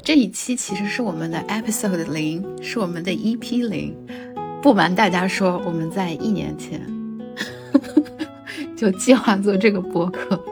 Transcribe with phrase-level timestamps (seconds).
[0.00, 3.94] 这一期其实是我们的 episode 零，是我们的 EP 零。
[4.62, 6.80] 不瞒大家说，我们在一年前
[8.74, 10.42] 就计划做这个播客。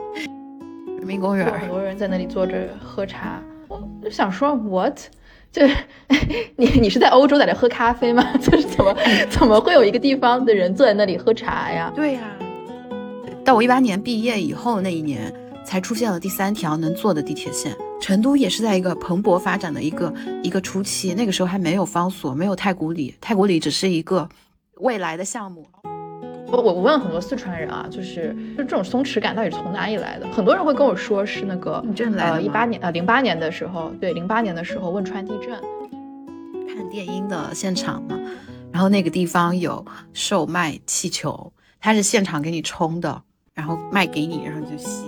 [0.99, 3.41] 人民公园，很多人在那里坐着喝茶。
[3.67, 4.97] 我就想说，what？
[5.51, 5.75] 就是
[6.55, 8.23] 你你是在欧洲在这喝咖啡吗？
[8.37, 8.95] 就是怎么
[9.29, 11.91] 怎么会有一个地方的人坐在那里喝茶呀？
[11.95, 12.21] 对呀。
[13.43, 15.33] 到我一八年毕业以后那一年。
[15.63, 17.71] 才出现了第三条能坐的地铁线。
[18.01, 20.13] 成都也是在一个蓬勃发展的一个
[20.43, 24.27] 一个初期，那个时候还没有方所，没有太古里，太古里只是一个
[24.77, 25.65] 未来的项目。
[26.47, 30.27] 我我问很多四川人啊，就是就这种松弛感到底从哪里来的？
[30.33, 31.81] 很多人会跟我说是那个
[32.17, 35.51] 呃一八年呃零八年的时候，对零八年的时候汶川地震，
[36.67, 38.19] 看电音的现场嘛，
[38.71, 43.21] 然后那个地方有售卖气球，它是现场给你充的，
[43.53, 45.05] 然后卖给你，然后你就吸。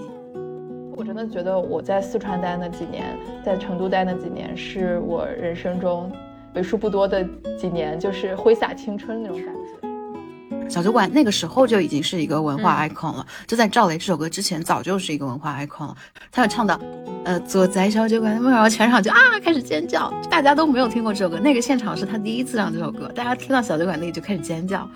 [0.96, 6.12] 我真的觉得我在四川待那几年，在成都待那几年，是我人生中
[6.54, 7.24] 为数不多的
[7.58, 10.70] 几年，就是挥洒青春那种感觉。
[10.70, 15.96] 小酒馆那个时候就已经是一个文化 icon 了，就在赵雷这首歌之前，早就是一个文化 icon 了。
[16.32, 16.80] 他有唱到，
[17.26, 24.90] 呃，坐在小酒馆然后全场就啊开始尖叫，大家都没有听过这首歌，那个现场是他第一次唱这首歌，大家听到小酒馆那里就开始尖叫。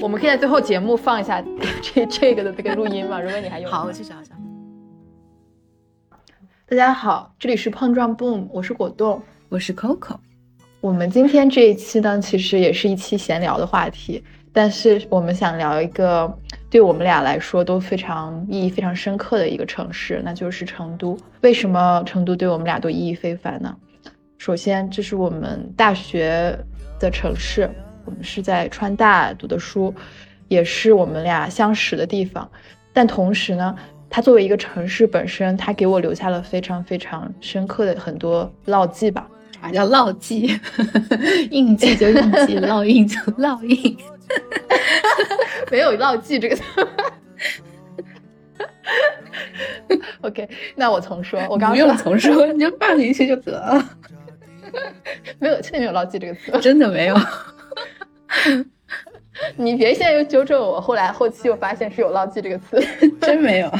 [0.00, 1.42] 我们可以在最后节目放一下
[1.82, 3.20] 这这个的这个录音吗？
[3.20, 4.32] 如果你还有，好，我去找一下。
[6.68, 10.16] 大家好，这里是碰撞 boom，我是果冻，我是 Coco。
[10.80, 14.20] 我们今天这一期呢，其实也是一期闲聊的话题，
[14.52, 16.36] 但是我们想聊一个
[16.68, 21.16] 对我们俩来说都非常意义非常深刻的一个城市，那就是成都。
[21.42, 23.72] 为什么成都对我们俩都意义非凡呢？
[24.36, 26.58] 首先，这是我们大学
[26.98, 27.70] 的城市，
[28.04, 29.94] 我们是在川大读的书，
[30.48, 32.50] 也是我们俩相识的地方。
[32.92, 33.76] 但同时呢，
[34.08, 39.28] 它作为一个城市本身，它给我留下了非常非常深刻的很多烙记吧。
[39.60, 40.58] 啥叫烙记？
[41.50, 42.14] 印记就印
[42.46, 43.96] 记， 烙印就烙印。
[45.70, 46.62] 没有烙记这个词。
[50.22, 51.40] OK，那我重说。
[51.48, 53.84] 我刚不用重说，你就放进去就得了。
[55.38, 56.52] 没有，确定没有烙记这个词。
[56.60, 57.16] 真的没有。
[59.56, 62.80] 你别现在又纠正我，后来后期又发现是有烙记这个词，
[63.20, 63.72] 真没有。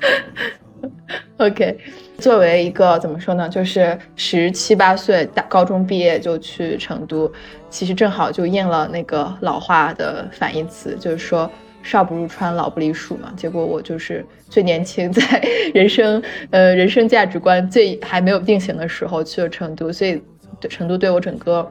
[1.38, 1.78] OK，
[2.18, 7.30] 作为一个怎么说呢，就是十七八岁大高中毕业就去成都，
[7.70, 11.50] 其实正好就应了那个老话的反义词，就是说
[11.82, 13.32] 少不入川，老不离蜀嘛。
[13.36, 15.22] 结果我就是最年轻，在
[15.74, 20.22] 人生呃人生价值观最还没有定型的时候去了成都，所以
[20.60, 21.70] 对成都对我整个，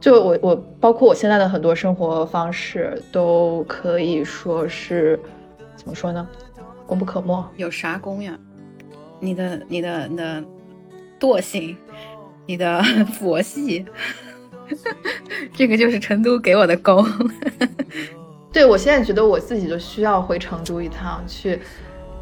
[0.00, 5.18] 就我我包括我现在的很多生活方式都可以说是
[5.76, 6.28] 怎么说呢？
[6.88, 8.36] 功不可没，有啥功呀？
[9.20, 10.42] 你的、你的、你的
[11.20, 11.76] 惰性，
[12.46, 12.82] 你的
[13.12, 13.84] 佛系，
[15.54, 17.06] 这个就是成都给我的功。
[18.50, 21.60] 对我现在觉得我自己就需要回成都一趟，去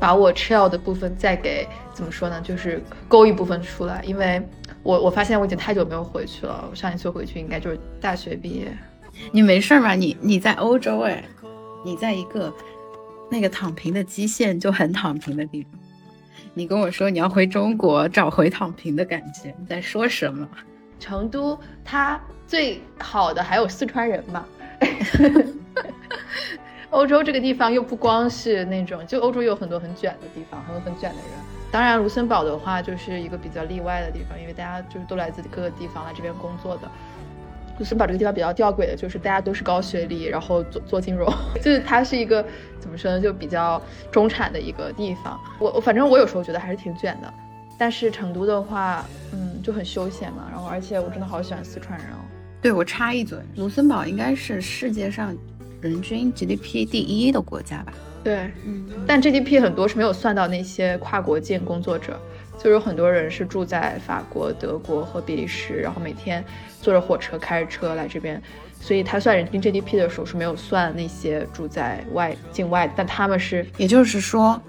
[0.00, 2.40] 把我 chill 的部分再给怎么说呢？
[2.40, 4.42] 就是勾一部分出来，因为
[4.82, 6.66] 我我发现我已经太久没有回去了。
[6.68, 8.76] 我上一次回去应该就是大学毕业。
[9.30, 9.92] 你没事吧？
[9.94, 11.24] 你你在欧洲哎，
[11.84, 12.52] 你在一个。
[13.30, 15.72] 那个躺平的基线就很躺平的地方，
[16.54, 20.48] 你跟我说你要回中国找回躺平的感觉，你在说什么？
[20.98, 24.46] 成都它最好的还有四川人嘛？
[26.90, 31.24] 欧洲这个地方又不光是那种，就欧洲有很多很卷的地方，很多很卷的人。
[31.70, 36.90] 当然，卢森堡的话就是一个比较例外的地方，因为大家就是都来自各个地方来这边工作的。
[37.78, 41.30] 卢森堡这个地方比较吊诡的，就是大家都是高学历，然后做做金融，
[41.62, 42.44] 就是它是一个
[42.80, 45.38] 怎么说呢，就比较中产的一个地方。
[45.58, 47.32] 我我反正我有时候觉得还是挺卷的，
[47.78, 50.48] 但是成都的话，嗯，就很休闲嘛。
[50.50, 52.18] 然后而且我真的好喜欢四川人哦。
[52.62, 55.36] 对我插一嘴，卢森堡应该是世界上
[55.82, 57.92] 人均 GDP 第一的国家吧？
[58.24, 62.18] 对，嗯，但 GDP 很多是没有算到那些跨国建工作者。
[62.62, 66.44] 就有很多人是住在法国、德国和比利时，然后每天
[66.80, 68.42] 坐着火车、开着车来这边，
[68.80, 74.60] 所以他算人均 GDP 的时候是没有算那些住在外境外，但他们是，也就是说，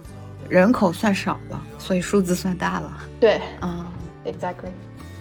[0.50, 2.98] 人口算少了，所以数字算大了。
[3.20, 3.86] 对，嗯
[4.26, 4.70] ，exactly，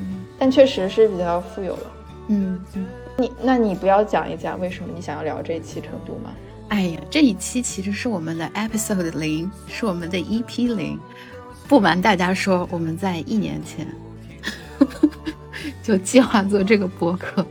[0.00, 1.92] 嗯，但确实是比较富有了。
[2.28, 2.86] 嗯嗯，
[3.16, 6.32] 你那你不要讲一讲为什么你想要聊这一期成都吗？
[6.68, 10.98] 哎呀，这一期其实是我们的 episode 零，是我们的 EP 零。
[11.68, 13.86] 不瞒大家说，我们在一年前
[15.82, 17.44] 就计划做这个播客，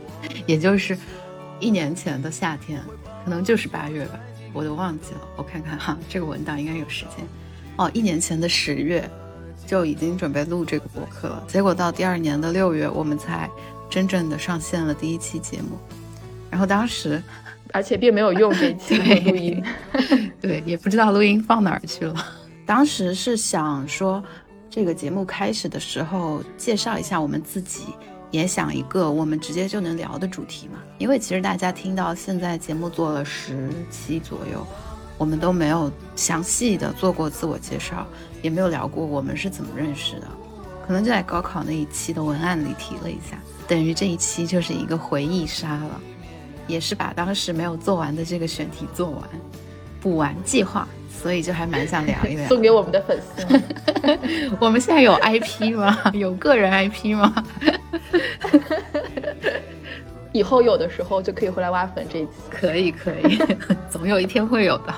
[0.46, 0.96] 也就是
[1.60, 2.80] 一年前的夏天，
[3.24, 4.18] 可能就是八月吧，
[4.54, 5.20] 我都忘记了。
[5.36, 7.26] 我看看哈，这个文档应该有时间。
[7.76, 9.08] 哦，一年前的十月，
[9.66, 11.44] 就已经准备录这个播客了。
[11.46, 13.50] 结果到第二年的六月，我们才
[13.90, 15.78] 真正的上线了第一期节目。
[16.50, 17.22] 然后当时，
[17.72, 18.96] 而且并没有用这期
[19.28, 19.62] 录音，
[20.40, 22.14] 对，也不知道录音放哪儿去了。
[22.66, 24.22] 当时是想说，
[24.68, 27.84] 这个节目开始的时候介绍一下我们自己。
[28.32, 34.66] 也想一个我们直接就能聊的主题嘛，因为其实大家听到现在节目做了十期左右，
[35.16, 38.04] 我们都没有详细的做过自我介绍，
[38.42, 40.26] 也没有聊过我们是怎么认识的，
[40.86, 46.00] 可能就在高考那一期的文案里提了一下，等于这一期就是一个回忆杀了，
[46.66, 49.22] 也是把当时没有做完的这个选题做完，
[50.00, 50.86] 补完计划，
[51.22, 52.46] 所以就还蛮想聊一聊。
[52.48, 53.60] 送给我们的粉丝，
[54.60, 55.98] 我们现在有 IP 吗？
[56.14, 57.44] 有个人 IP 吗？
[60.32, 63.38] 以后有的时候就可以回来挖粉这一次，可以可以，
[63.90, 64.94] 总有一天会有的。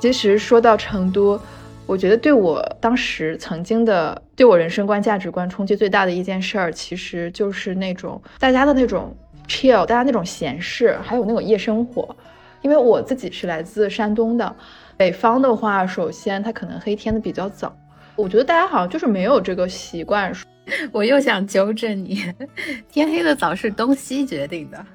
[0.00, 1.38] 其实说到成都，
[1.86, 9.14] 我觉得对我当时曾经的对我人生观、价值观冲击最大的一件事儿，其实就是那种大家的那种
[9.46, 12.16] chill，大家那种闲适，还有那种夜生活。
[12.64, 14.56] 因为我自己是来自山东的，
[14.96, 17.76] 北方的话，首先它可能黑天的比较早，
[18.16, 20.32] 我觉得大家好像就是没有这个习惯。
[20.90, 22.18] 我又想纠正你，
[22.88, 24.86] 天黑的早是东西决定的。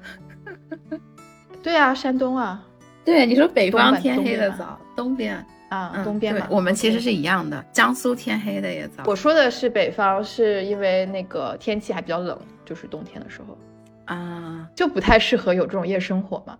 [1.62, 2.60] 对啊，山东啊，
[3.04, 9.04] 对，你说北方天黑的早，东边啊，东边嘛，我们其实是一样的，江苏天黑的也早。
[9.06, 13.56] 我说的是北方，是因为那个天气还比较冷，就是冬天的时候
[14.06, 16.58] 啊，就不太适合有这种夜生活嘛。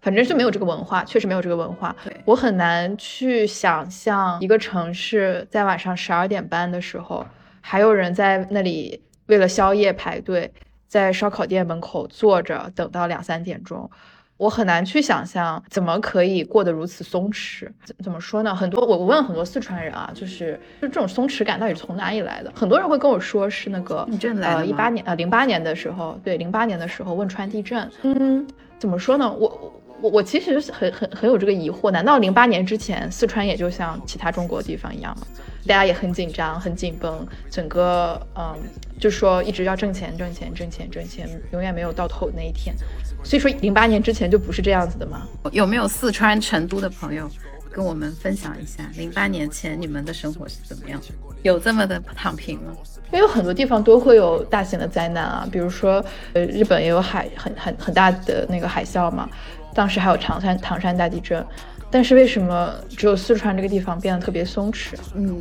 [0.00, 1.94] 反正就没有这个文化，确实没有这个文化。
[2.24, 7.26] 我很难去想象一个城市在晚上十二点半的时候。
[7.60, 10.50] 还有人在那里为了宵夜排队，
[10.86, 13.90] 在烧烤店门口坐着等到两三点钟，
[14.38, 17.68] 我很难去想象怎么可以过得如此松弛。
[17.84, 18.54] 怎怎么说呢？
[18.54, 22.50] 很多我我问很多四川人啊，就是就这种松弛感到底是从哪里来的？
[22.54, 24.08] 很多人会跟我说是那个
[24.40, 27.90] 呃一八年呃零八年的时候，对零八年的时候汶川地震。
[28.02, 28.48] 嗯，
[28.78, 29.30] 怎么说呢？
[29.30, 35.26] 我我我其实很很很有这个疑惑，难道零八年之前四川也就像其他中国地方一样吗？
[35.66, 38.56] 大家也很紧张，很紧绷，整个嗯，
[38.98, 42.74] 就说一直要挣钱，挣钱，挣钱，挣钱，永远没有到头那一天。
[43.22, 45.26] 所以说，零八年之前就不是这样子的吗？
[45.52, 47.28] 有没有四川成都的朋友
[47.70, 50.98] 跟我们分享一下，零八年前你们的生活是怎么样？
[51.42, 52.72] 有这么的躺平吗？
[53.10, 59.28] 因为有很多地方都会有大型的灾难啊，比如说，呃，日本也有海很很很大的那个海啸嘛，
[59.74, 61.44] 当时还有唐山唐山大地震。
[61.90, 64.94] 但是为什么只有四川这个地方变得特别松弛？
[65.14, 65.40] 嗯，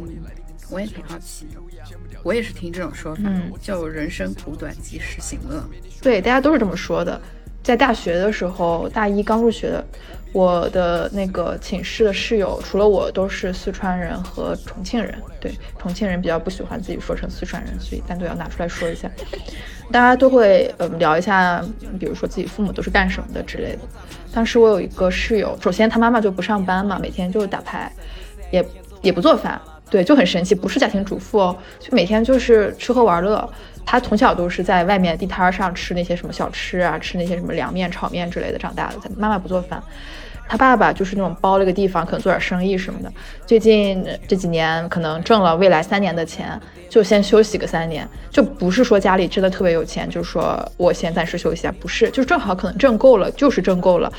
[0.69, 1.45] 我也挺好奇，
[2.23, 5.61] 我也是听这种说法，嗯，就人生苦短，及时行乐。
[6.01, 7.19] 对，大家都是这么说的。
[7.61, 9.85] 在大学的时候，大一刚入学的，
[10.33, 15.15] 我的那个寝室的室友，除了我都是四川人和重庆人。
[15.39, 19.09] 对，重庆人比较不喜欢自己说成四川人，所以单独要拿出来说一下。
[19.91, 21.63] 大家都会嗯聊一下，
[21.97, 23.79] 比如说自己父母都是干什么的之类的。
[24.33, 27.91] 当时我有一个室友，首先他妈妈就不上班嘛，每天就是打牌，
[28.51, 28.63] 也
[29.01, 29.59] 也不做饭，
[29.89, 33.49] 对，就很神奇，不是家庭主妇哦，就每天就是吃喝玩乐。
[33.89, 38.97] 他从小都是在外面地摊上吃那些什么小吃啊，吃那些什么凉面、炒面之类的长大的。
[39.01, 39.81] 他妈妈不做饭，
[40.45, 43.09] 他爸爸就是那种包了个地方，可能做点生意什么的。
[43.45, 54.11] 最近这几年可能挣了未来三年的钱，就先休息个三年，就不是说家里真的特别有钱，就是说我先暂时休息下，不是，就正好可能挣够了，就是挣够了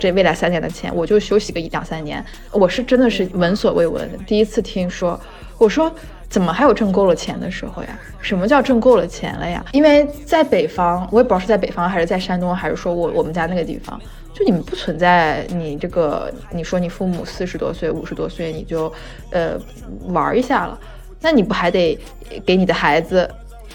[0.00, 2.24] 这未来三年的钱，我就休息个一两三年。
[2.50, 5.20] 我是真的是闻所未闻，第一次听说，
[5.58, 5.94] 我说。
[6.32, 7.88] 怎么还有挣够了钱的时候呀？
[8.22, 9.62] 什么叫挣够了钱了呀？
[9.70, 14.00] 因为在北方，我也不知道是在北方还是在山东，还是说我我们家那个地方，
[14.32, 18.90] 就你们不存在你这个，你说你父母四十多岁、五十多岁你就，
[19.30, 19.60] 呃，
[20.06, 20.80] 玩一下了，
[21.20, 21.98] 那你不还得
[22.46, 23.28] 给你的孩子？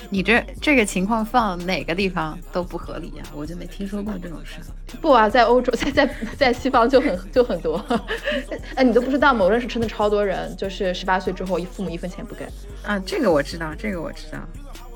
[0.10, 4.56] 你这这个情况放哪个地方都不合理呀，我就没听说过这种事。
[5.02, 7.84] 不啊，在欧洲，在在在西方就很就很多。
[8.76, 9.44] 哎，你都不知道吗？
[9.44, 12.46] 我认识真的超多人，就是十八岁之后，一父母一分钱不给。
[12.84, 14.40] 啊，这个我知道，这个我知道。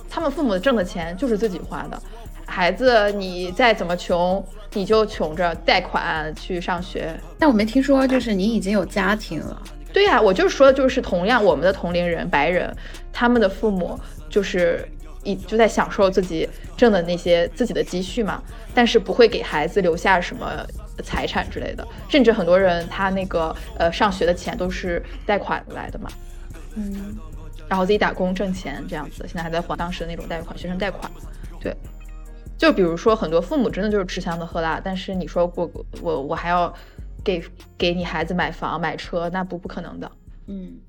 [0.10, 2.02] 他们父母挣的钱就是自己花的，
[2.46, 4.42] 孩子你再怎么穷，
[4.74, 7.14] 你就穷着贷款去上学。
[7.38, 9.62] 但我没听说，就是你已经有家庭了。
[9.92, 12.74] 对呀，我就是说的就是同样我们的同龄人白人，
[13.12, 14.00] 他们的父母
[14.30, 14.88] 就是。
[15.24, 18.42] 一就在享受自己挣的那些自己的积蓄嘛，
[18.74, 20.66] 但是不会给孩子留下什么
[21.04, 26.10] 财产之类的，甚至很多人他那个呃上学的钱都是贷款来的嘛，
[26.76, 27.16] 嗯，
[27.68, 31.12] 然后自己打工挣钱这样子，现在还在还当时的那种贷款，学生贷款，
[31.60, 31.76] 对，
[32.58, 36.74] 就比如说很多父母真的就是吃香的喝辣，但是你说我我我还要
[37.24, 37.44] 给
[37.78, 40.12] 给你孩子买房买车，那不不可能的，
[40.48, 40.80] 嗯。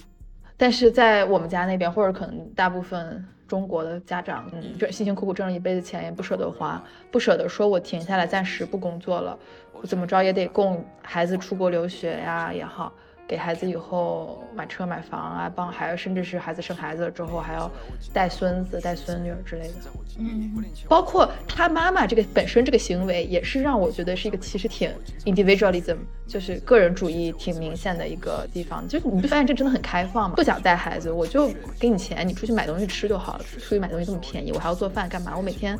[0.63, 9.37] 但是在我们家那边，或者可能大部分中国的家长，嗯，就辛辛苦苦挣了一辈子钱，也不舍得花，不舍得说我停下来暂时不工作了，
[9.73, 12.93] 我怎么着也得供孩子出国留学呀也好。
[13.33, 17.71] 给孩子以后买车买房啊，帮孩子，甚至是孩子生孩子了之后还要
[18.13, 19.75] 带孙子带孙女之类的。
[20.19, 20.53] 嗯，
[20.87, 24.93] 包括他妈妈这个本身这个行为，也是让我觉得是一个其实挺
[25.25, 25.97] individualism，
[26.27, 28.87] 就是个人主义挺明显的一个地方。
[28.87, 30.37] 就是你不发现这真的很开放吗？
[30.37, 33.45] 不想带孩子，我就给你钱，你出去买东西吃就好了。
[33.45, 35.33] 出去买东西这么便宜，我还要做饭干嘛？
[35.35, 35.79] 我每天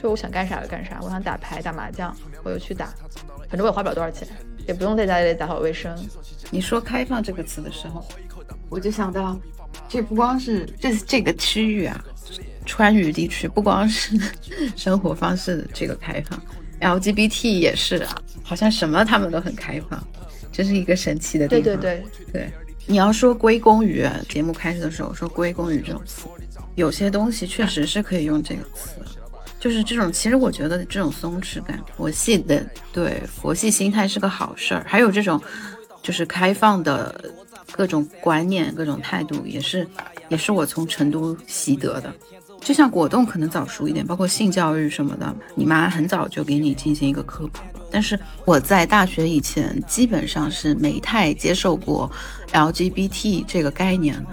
[0.00, 2.90] 就我想干啥就干啥，我想打牌打麻将我就去打，
[3.52, 4.26] 反正我也花不了多少钱。
[4.66, 5.92] 也不用在家里打扫卫生。
[6.48, 8.06] 你说“开放”这个词的时候，
[8.68, 9.36] 我就想到，
[9.88, 12.04] 这不光是这这个区域啊，
[12.64, 14.16] 川渝地区不光是
[14.76, 16.40] 生活方式的这个开放
[16.80, 20.00] ，LGBT 也是啊，好像什么他们都很开放，
[20.52, 21.64] 这是一个神奇的地方。
[21.64, 22.52] 对对对对，
[22.86, 26.28] 你要说归功于节目开始的时候说归功于这种词，
[26.76, 28.90] 有些东西确实是可以用这个词。
[29.62, 34.84] 就是这种，其实我觉得这种松弛感，佛系的对佛系心态是个好事儿。
[34.88, 35.40] 还有这种，
[36.02, 37.30] 就是开放的
[37.70, 39.86] 各种观念、各种态度，也是
[40.28, 42.12] 也是我从成都习得的。
[42.60, 47.62] 就像果冻可能早熟一点，包括性教育什么的，你妈很早就给你进行一个科普。
[47.88, 52.10] 但是我在大学以前基本上是没太接受过
[52.50, 54.30] LGBT 这个概念的，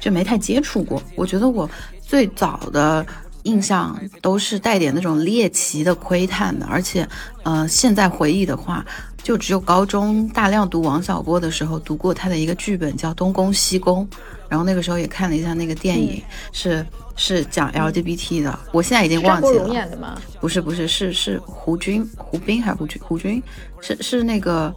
[0.00, 1.00] 就没太接触过。
[1.14, 1.70] 我觉得我
[2.00, 3.06] 最早的。
[3.44, 7.08] 印象都是带点那种猎奇的窥探的，而且，
[7.42, 8.84] 呃，现在回忆的话，
[9.22, 14.06] 就只有高中大量读王小波的时候读过他的一个剧本叫《东宫西宫》，
[14.48, 16.22] 然后那个时候也看了一下那个电影，
[16.52, 19.68] 是是讲 LGBT 的，我现在已经忘记了。
[19.68, 20.16] 演的吗？
[20.40, 23.42] 不是不是是是胡军胡兵还是胡军胡军？
[23.80, 24.72] 是是那个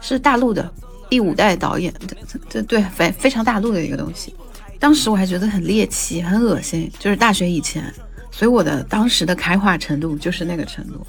[0.00, 0.72] 是大陆的
[1.10, 4.34] 第五代导演，对对对，非非常大陆的一个东西。
[4.78, 7.92] 当时我还觉得很猎奇很恶心，就是大学以前。
[8.30, 11.06] 所以我的当时的开化程度就是那个程度，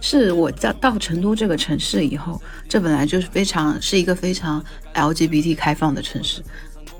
[0.00, 6.40] 是我到到成都这个城市以后，这本来就是非常是一个非常 LGBT 开放的城市，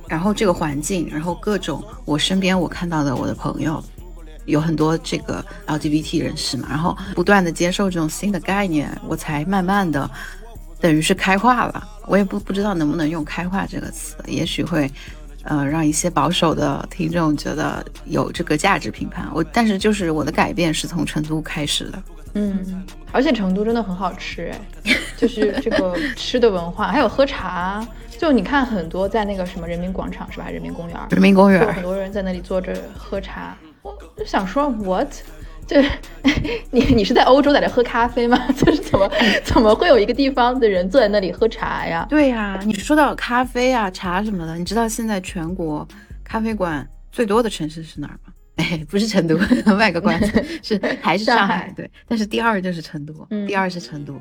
[0.09, 3.81] 然后这个环境，然后各种我身边我看到的我的朋友，
[4.47, 10.11] 有很多这个 LGBT 人士嘛，然后不断的接受这种新的概念，我才慢慢的
[10.81, 11.89] 等于是开化了。
[12.09, 14.91] 我也不不知道能不能用开化这个词，也许会。
[15.45, 22.03] 呃，让一些保守的听众觉得有这个价值评判我，但是就是我的改变是从成都开始的。
[22.35, 24.53] 嗯，而且成都真的很好吃
[24.85, 27.87] 哎， 就是这个吃的文化，还有喝茶。
[28.19, 30.51] 就你看很多在那个什么人民广场是吧？
[30.51, 33.57] 人民公园，人民公园，很多人在那里坐着喝茶。
[33.81, 35.09] 我就想说，what？
[35.69, 35.77] 就
[36.73, 38.39] 你你是在欧洲在这喝咖啡吗？
[38.57, 39.09] 就是怎么
[39.45, 42.07] 怎么会有一个地方的人坐在那里喝茶呀？
[42.09, 45.87] 对呀，你说到咖啡啊茶什么的，你知道现在全国
[46.25, 48.33] 咖啡馆最多的城市是哪儿吗？
[48.57, 49.39] 哎，不是成都，
[49.77, 51.73] 卖个关子，是还是上海？
[51.77, 53.15] 对，但是第二就是成都，
[53.47, 54.19] 第二是成都。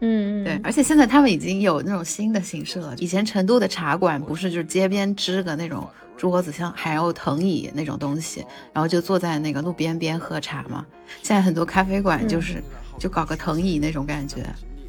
[0.00, 2.94] 嗯，对，而且现在他们已经有那种新的形式了。
[2.98, 5.86] 以前成都的茶馆不是就是街边支个那种。
[6.16, 10.84] 桌子像还有藤椅那种东西，然后就坐在那个路边边喝茶嘛。
[11.22, 12.62] 现在很多咖啡馆就是
[12.98, 14.44] 就搞个藤椅那种感觉，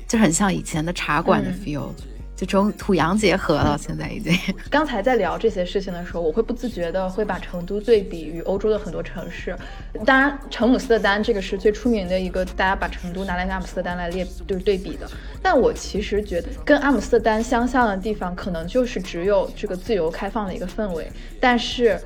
[0.08, 1.90] 就很像以前的茶馆的 feel。
[2.38, 4.32] 就中土洋结合了，现在已经。
[4.70, 9.58] 刚才在聊这些事情的时候，我会不自觉的会把成都对比于欧洲的很多城市。
[10.06, 15.10] 当然，成姆斯特丹这个是最出名的一个，大家把成都拿来跟阿姆斯特丹来列就是对比的。
[15.42, 21.12] 但我其实觉得跟阿姆斯特丹相像的地方，可能就是只有这个自由开放的一个氛围。
[21.42, 22.00] 但是，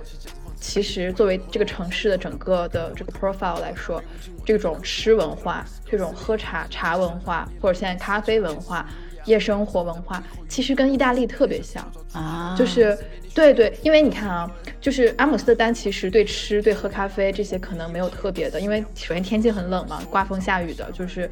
[0.55, 4.01] 其实作为这个城市的整个的这个 profile 来说，
[4.45, 8.87] 这种吃文化、这种喝茶茶文化，或者现在咖啡文化。
[9.25, 12.97] 夜生活文化其实跟意大利特别像啊，就是
[13.33, 14.51] 对对，因为你看啊，
[14.81, 21.29] 就是阿姆斯特丹其实对吃、对喝咖啡这些可能没有特别的，因为首先天气很冷嘛，刮风下雨的，就是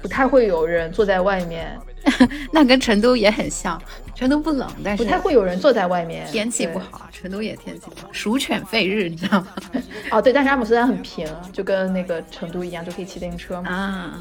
[0.00, 1.76] 不太会有人坐在外面。
[2.50, 3.80] 那跟成都也很像，
[4.12, 6.26] 成都不冷，但是不太会有人坐在外面。
[6.26, 9.46] 天气不好，成都也天气不好，鼠犬吠日，你知道吗？
[10.10, 13.70] 哦，对，但是阿姆斯特丹很平，就跟那个成都一样，就可以骑自行车嘛。
[13.70, 14.18] 啊。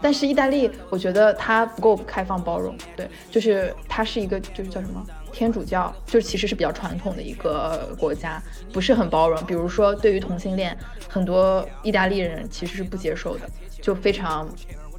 [0.00, 9.42] 但是意大利，我觉得它不够开放包容，对，就是它是一个就是叫什么天主教，就其实是比较传统的一个国家，不是很包容。
[9.44, 10.76] 比如说对于同性恋，
[11.08, 13.48] 很多意大利人其实是不接受的，
[13.80, 14.48] 就非常。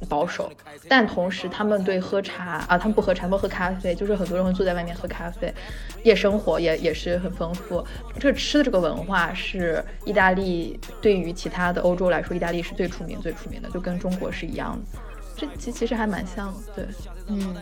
[0.08, 0.50] 保守，
[0.88, 5.52] 但同时他们对喝茶啊，他们不喝茶，不喝咖啡，就是很多人会坐在外面喝咖啡，
[6.02, 7.84] 夜生活也也是很丰富。
[8.18, 14.98] 这吃的这个文化是意大利对于其他的欧洲来说，意大利是最出名最出名的，就跟中国是一样的。
[15.36, 16.86] 这其其实还蛮像的，对，
[17.30, 17.54] 嗯，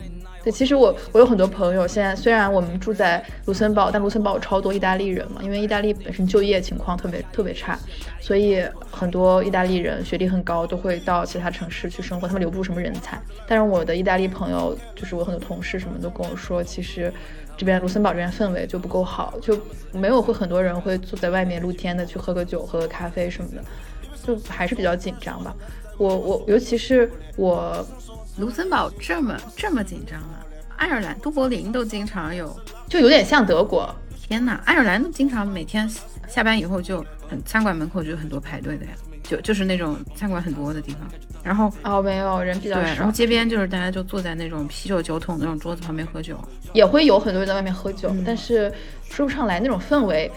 [0.43, 7.77] 对，其实我我有很多朋友，现在虽然我们住在卢森堡，但卢森堡有超多意大利人嘛，因为意大利本身就业情况特别特别差，
[8.19, 13.21] 所以很多意大利人学历很高，都会到其他城市去生活，他们留不住什么人才。
[13.47, 17.13] 但是我的意大利朋友，就是我很多同事什么都跟我说，其实
[17.55, 19.55] 这边卢森堡这边氛围就不够好，就
[19.91, 23.63] 没有会很多人会坐在外面露天的去喝个酒、喝个咖啡什么的，
[24.25, 25.55] 就还是比较紧张吧。
[25.99, 27.85] 我我尤其是我。
[28.39, 30.39] 卢森堡这么这么紧张啊！
[30.77, 33.93] 爱尔兰都柏林都经常有，就有点像德国。
[34.27, 35.89] 天哪，爱尔兰都经常每天
[36.27, 38.91] 下班以后就很餐馆门口就有很多排队的呀，
[39.23, 41.01] 就就是那种餐馆很多的地方。
[41.43, 42.81] 然后哦，没有人比较少。
[42.81, 46.37] 然后街边就是大家就坐在那种啤酒酒桶那种桌子旁边喝酒，
[46.73, 48.71] 也会有很多人在外面喝酒，但是
[49.09, 50.31] 说不上来那种氛围。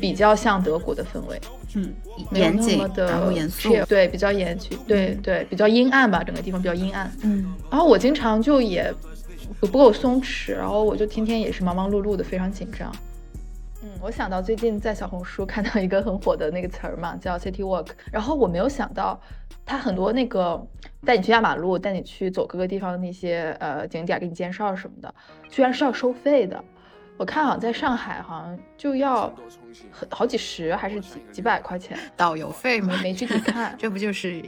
[0.00, 1.40] 比较像德国的氛围，
[1.74, 1.92] 嗯，
[2.32, 7.54] 严谨然后严肃，对，比较严谨，对对，比较阴暗吧，整个地方比较阴暗，嗯。
[7.70, 8.92] 然后我经常就也
[9.60, 12.90] 不够松弛，然后我就天天也是忙忙碌碌的，非常紧张。
[13.82, 19.20] 嗯，我想到最近在小红书看到一个很火的那个词儿嘛， 叫 City Walk，然后我没有想到，
[19.66, 20.64] 它很多那个
[21.04, 25.12] 带你去压马路、带你去走各个地方的那些呃景点，给你介绍什么的，
[25.50, 26.62] 居然是要收费的。
[27.18, 29.32] 我看好像在上海，好像就要
[30.08, 32.98] 好几十还是几几百块钱导游费吗？
[33.02, 34.42] 没具体看， 这不就是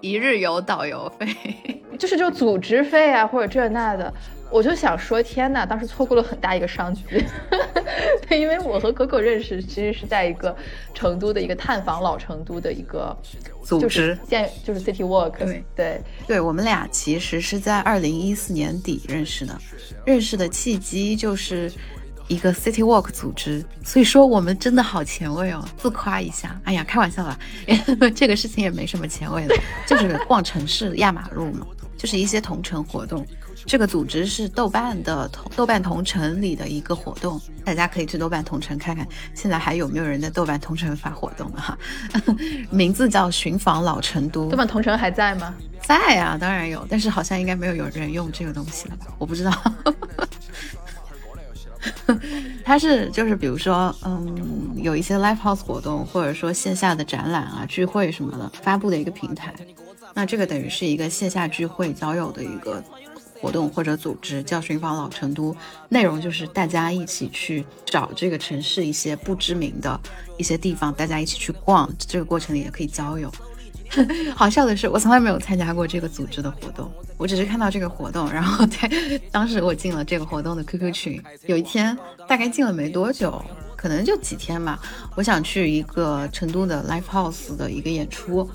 [0.00, 1.82] 一日游导游费？
[1.98, 4.12] 就是就组织费啊，或者这那的。
[4.48, 7.02] 我就想说，天呐，当时错过了很大一个商机。
[8.28, 10.54] 对，因为我和可可认识，其实是在一个
[10.94, 13.16] 成都的一个探访老成都的一个
[13.64, 15.38] 组织，建就是 City Walk。
[15.38, 19.58] 对对对，我们俩其实是在二零一四年底认识的，
[20.04, 21.72] 认识的契机就是。
[22.28, 26.60] 一个 City Walk 组织，所以说我们真的好前卫哦，自夸一下。
[26.64, 27.38] 哎呀，开玩笑啦，
[28.14, 29.54] 这个事情也没什么前卫的，
[29.86, 31.66] 就是逛城市压马路嘛，
[31.96, 33.26] 就是一些同城活动。
[33.64, 41.76] 这个组织是豆瓣的同豆瓣同城里的一个活动，大家可以去豆瓣同城看看，现在还有没有人在豆瓣同城发活动哈？
[42.70, 44.48] 名字叫寻访老成都。
[44.50, 45.54] 豆瓣同城还在吗？
[45.82, 49.06] 在啊，当然有，但是好像应该没有有人用这个东西了吧？
[49.18, 49.52] 我不知道。
[52.64, 59.54] 它是就是比如说，嗯，有一些 live house 活动，或者说线下的展览啊、聚会什么的发布的一个平台。
[60.14, 62.82] 那这个等于是一个线下聚会交友的一个
[63.40, 65.54] 活动或者组织，叫寻访老成都。
[65.90, 70.00] 内容就是大家一起去找这个城市一些不知名的
[70.38, 71.88] 一些地方，大家一起去逛。
[71.98, 73.30] 这个过程里也可以交友。
[74.34, 78.90] 好笑的是，我从来没有参加过这个组织的活动，我只是看到这个活动，然后在
[79.30, 81.22] 当时我进了这个活动的 QQ 群。
[81.46, 81.96] 有一天，
[82.28, 83.42] 大概进了没多久，
[83.76, 84.78] 可能就几天吧，
[85.14, 88.48] 我想去一个成都的 Live House 的一个演出，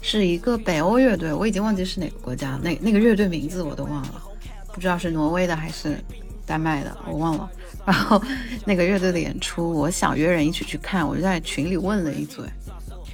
[0.00, 4.22] 是一个北欧乐队，我已经忘记是哪个国家，那那个乐队名字我都忘了，
[4.72, 5.96] 不知道是挪威的还是
[6.46, 7.50] 丹麦的，我忘了。
[7.84, 8.22] 然后
[8.64, 12.44] 那个乐队的演出，我想约人一起去看，我就在群里问了一嘴。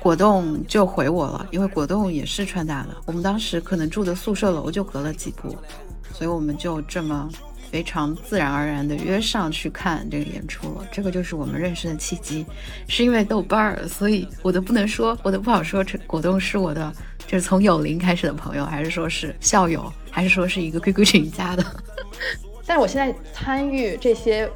[0.01, 5.55] 果冻就回我了，因为果冻也是川大的，我们当时可能住的宿舍楼就隔了几步，
[6.15, 7.29] 所以我们就这么
[7.71, 10.87] 非常自然而然的约上去看这个演出了。
[10.91, 12.47] 这个就是我们认识的契机，
[12.89, 16.91] 是因为豆瓣儿，所以我都不能说，我都不好说，这果冻是我的，
[17.27, 21.65] 就是从友邻开始的朋友，还是说是校友，还是说是一个 QQ 群加的。
[22.65, 24.51] 但是我现在参与这些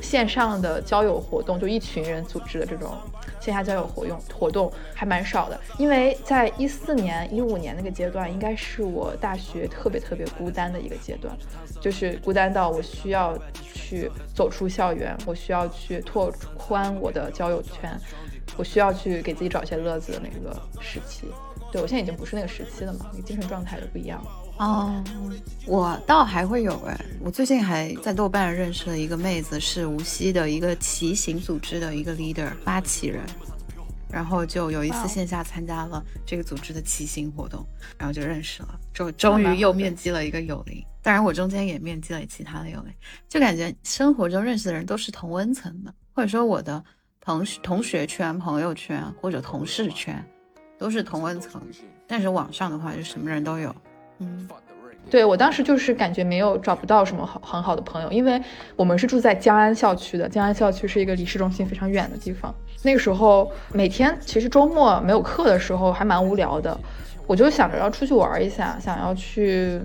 [0.00, 2.98] 线上的交友活动，就一群人组织的这种。
[3.40, 11.36] 线下交友活动活动还蛮少的，因为在一四年、一五年那个阶段，应该是我大学特别特别孤单的一个阶段，
[11.80, 17.98] 就是孤单到我需要去走出校园，我需要去拓宽我的交友圈，
[18.56, 21.28] 我需要去给自己找一些乐子的那个时期。
[21.70, 24.24] 对我现在已经不是那个时期了嘛，那个精神状态都不一样。
[24.58, 25.02] 哦，
[25.66, 33.24] 我倒还会有哎，我最近还在豆瓣认识了一个妹子，是无锡的一个骑行组织的一个 leader 发起人，
[34.10, 37.64] 然后就有一次线下参加了这个组织的骑行活动，
[37.96, 40.84] 然后就认识了，终终于又面基了一个友邻。
[41.02, 42.92] 当然我中间也面基了其他的友邻，
[43.28, 46.84] 就感觉生活中认识的人都是同温层的，或者说我的
[47.20, 50.20] 同同学圈、朋友圈或者同事圈
[50.76, 51.62] 都是同温层，
[52.08, 53.72] 但是网上的话就什么人都有。
[54.20, 54.48] 嗯，
[55.10, 58.40] 对我当时就是感觉没有找不到什么好很好的朋友，因为
[58.76, 62.54] 我们是住在江安校区的，江安校区是一个离市中心非常远的地方。
[62.82, 66.78] 那个时候每天其实周末没有课的时候还蛮无聊的，
[67.26, 69.80] 我就想着要出去玩一下，想要去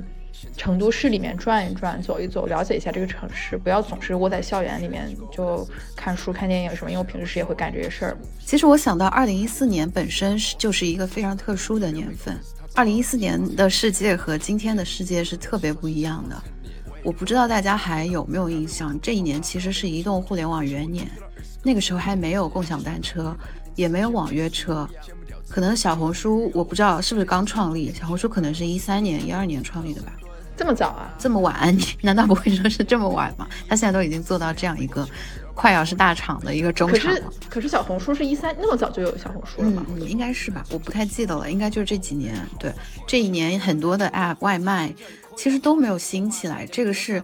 [0.58, 5.66] 成都市里面转一转、走一走，了解一下这个城市，不要总是窝在校园里面就
[5.96, 8.18] 看书、看电影什么，因为我平时也会干这些事儿。
[8.40, 12.38] 其实我想到二零一四年本身是就是一个非常特殊的年份。
[12.76, 16.44] 二零一四年的世界和今天的世界是特别不一样的。
[17.04, 21.08] 我不知道大家还有没有印象，这一年其实是移动互联网元年，
[21.62, 23.36] 那个时候还没有共享单车，
[23.76, 24.90] 也没有网约车，
[25.48, 30.12] 可能小红书我不知道是不是刚创立，小红书可能是一三年、一二年创立的吧。
[30.58, 31.14] 这么早啊？
[31.20, 31.76] 这么晚？
[31.78, 33.48] 你难道不会说是这么晚吗？
[33.68, 35.08] 他现在都已经做到这样一个
[35.54, 37.20] 快要是大厂的一个中厂了。
[37.20, 39.86] 可是可是小红书是一三那么早就有小红书了吗？
[39.90, 42.36] 嗯，应该是吧，我不太记得了，应该就是这几年。
[42.60, 42.72] 对，
[43.08, 44.94] 这一年很多的 app 外卖
[45.38, 47.22] 其实都没有兴起来，这个是。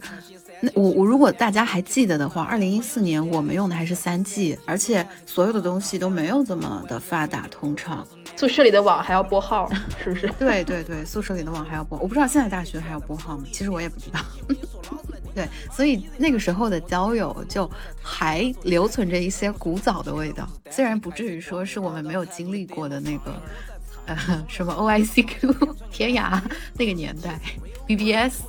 [0.61, 8.05] 那我我如果大家还记得的话，二零一四年我们用的还是三 G，而且所有的东西都没有这么的发达通畅。
[8.35, 9.71] 宿舍里的网还要拨号，
[10.03, 10.27] 是不是？
[10.37, 11.97] 对对对，宿舍里的网还要拨。
[11.99, 13.45] 我不知道现在大学还要拨号吗？
[13.53, 14.19] 其实我也不知道。
[15.35, 17.69] 对，所以那个时候的交友就
[18.01, 23.41] 还留存着一些古早的味道，虽然不至于说是我们没有经历过的那个
[24.05, 26.41] 呃什么 OICQ 天涯
[26.73, 27.39] 那个年代
[27.87, 28.41] ，BBS。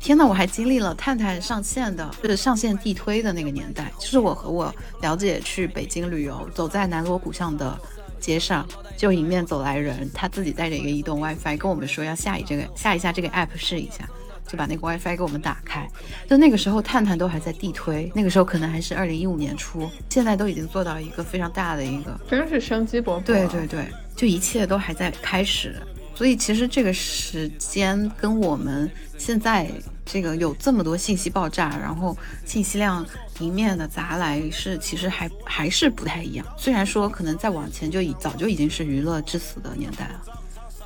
[0.00, 3.90] 天呐，我还经历了探探上线的，就是上线地推的那个年代。
[3.98, 7.74] 就是我和我表姐去北京旅游，走在南锣鼓巷的
[8.20, 14.06] 街上，就迎面走来人，他自己带着一个移动 WiFi，跟我们说要下一这个下一下这个 app 试一下，
[14.46, 15.88] 就把那个 WiFi 给我们打开。
[16.28, 23.22] 就那个时候探探都还在地推，那个时候可能还是二零一五年初，现在都已经做到一个非常大的一个，真是生机勃勃。
[23.22, 25.74] 对对对，就一切都还在开始。
[26.14, 29.68] 所以其实这个时间跟我们现在
[30.04, 33.04] 这个有这么多信息爆炸，然后信息量
[33.40, 36.46] 迎面的砸来，是其实还还是不太一样。
[36.56, 40.22] 虽然说可能再往前就已早就已经是娱乐至死的年代了。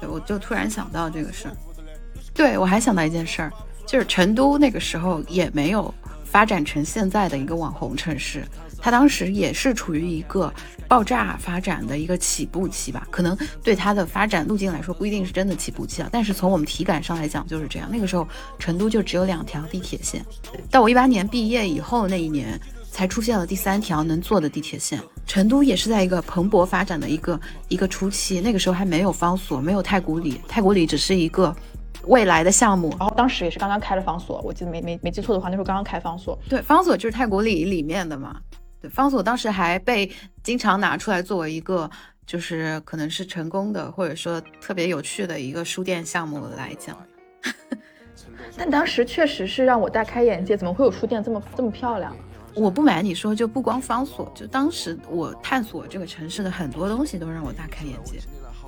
[0.01, 1.55] 对，我就突然想到这个事儿。
[2.39, 3.53] 对我还想到一件事儿，
[3.85, 5.93] 就是成都那个时候也没有
[6.25, 8.47] 发展成现在的一个网红城市。
[8.81, 10.55] 它当时也是处于一个
[10.87, 17.89] 爆炸发展的一个起步期吧，可能对它的发展路径来说不一定是真的起步期啊，但是从我们体感上来讲就是这样。
[17.91, 20.25] 那个时候成都就只有两条地铁线，
[20.71, 22.57] 到我一八年毕业以后那一年
[22.93, 25.03] 才出现了第三条能坐的地铁线。
[25.27, 31.55] 成都也是在一个蓬勃发展的一个一个初期，那个时候还没有方所，没有太古里，太古里只是一个
[32.09, 32.91] 未来的项目。
[32.99, 36.39] 然后当时也是刚刚开了方所，我记得没没没记错的话，那时候刚刚开方所。
[36.49, 38.41] 对，方所就是太古里里面的嘛。
[38.81, 40.11] 对，方所当时还被
[40.43, 41.91] 经常拿出来作为一个，
[42.27, 46.97] 就是可能是成功的，或者说特别有趣的一个书店项目来讲。
[48.57, 52.17] 但当时确实是让我大开眼界，怎么会有书店这么这么漂亮？
[52.55, 58.19] 我不瞒你说，就不光方所，就当时我探索这个城市的很多东西都让我大开眼界。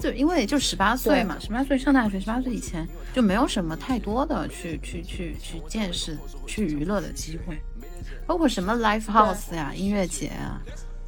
[0.00, 7.58] 就因为就十八岁嘛，十八岁上大学，十八岁以前就没有什么太多的去去去去见识、去娱乐的机会。
[8.26, 10.60] 包括什么 live house 呀、音乐节啊，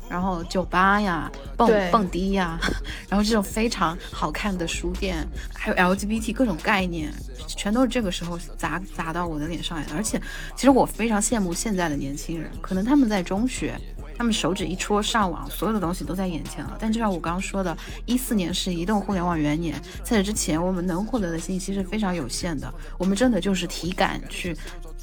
[0.09, 2.59] 然后酒吧呀、蹦蹦迪呀，
[3.09, 7.13] 然后这种非常好看的书店，还有 LGBT 各种概念，
[7.47, 9.95] 全都是这个时候砸砸到我的脸上来的。
[9.95, 10.21] 而且，
[10.57, 13.75] 其实我非常羡慕现在的年轻人，可能他们在中学，
[14.23, 16.77] 他们手指一戳上网，所有的东西都在眼前了。
[16.79, 24.57] 但就像我刚刚说的，一四年是移动互联网元年，在这之前，我们能获得的信息是非常有限的，我们真的就是体感去。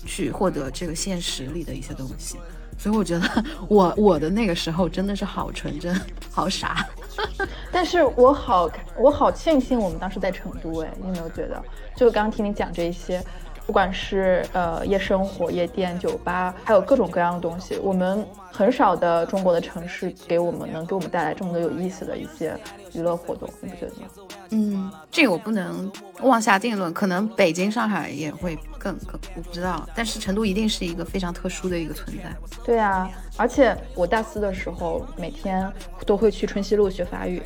[0.05, 2.38] 去获得这个现实里的一些东西，
[2.77, 5.93] 所以我觉得我我的那个时候真的是好纯真，
[6.32, 6.88] 好傻。
[7.69, 11.62] 但是我好我好庆幸我们当时在成都，哎，你有没有觉得？
[11.97, 13.21] 就刚刚听你讲这些。
[13.69, 22.60] 不管是呃夜生活、夜店、酒吧，还有各种各样的东西，我们很少的中国的城市给我们能给我们带来这么多有意思的一些
[22.93, 24.08] 娱乐活动，你不觉得吗？
[24.49, 25.91] 嗯，这个我不能
[26.23, 32.36] 妄下定论，可能北京、上海也会更更，我不知道，但是成都一定是一个非常特殊的一个存在。
[32.65, 35.71] 对啊，而且我大四的时候每天
[36.08, 37.39] 都会去春熙路学法语。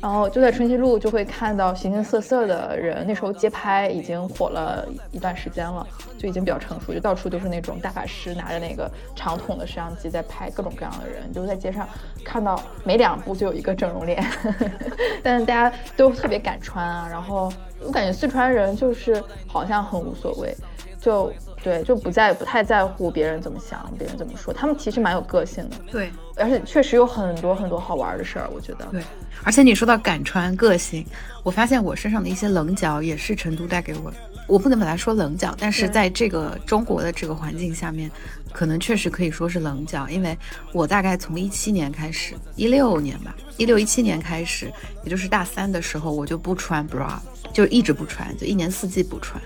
[0.00, 5.86] 然后就在春熙路就会看到形形色色的人，那时候街拍已经火了一段时间了，
[6.18, 11.88] 就已经比较成熟，就到处都是那种大法师拿着那个长筒的摄像机在拍各种各样的人，就在街上
[12.24, 14.22] 看到每两步就有一个整容脸，
[15.22, 17.08] 但是大家都特别敢穿啊。
[17.10, 20.54] 然后我感觉四川人就是好像很无所谓，
[21.00, 21.32] 就。
[21.66, 25.76] 对，就不在不太在乎别人怎么想，别人怎么说，他们其实蛮有个性的。
[25.90, 28.86] 对，而且确实有很多很多好玩的事儿，我觉得。
[28.92, 29.02] 对，
[29.42, 31.04] 而且你说到敢穿个性，
[31.42, 34.16] 我发现我身上的一些棱角也是成都带给我的。
[34.46, 38.08] 我不能把它说棱角，但是在这个中国的这个环境下面，
[38.52, 40.38] 可能确实可以说是棱角，因为
[40.70, 47.18] 我大概从一七年开始，一六年吧，一六一七年开始，也就是大三的时候，我就不穿 bra，
[47.52, 49.42] 就一直不穿，就一年四季不穿，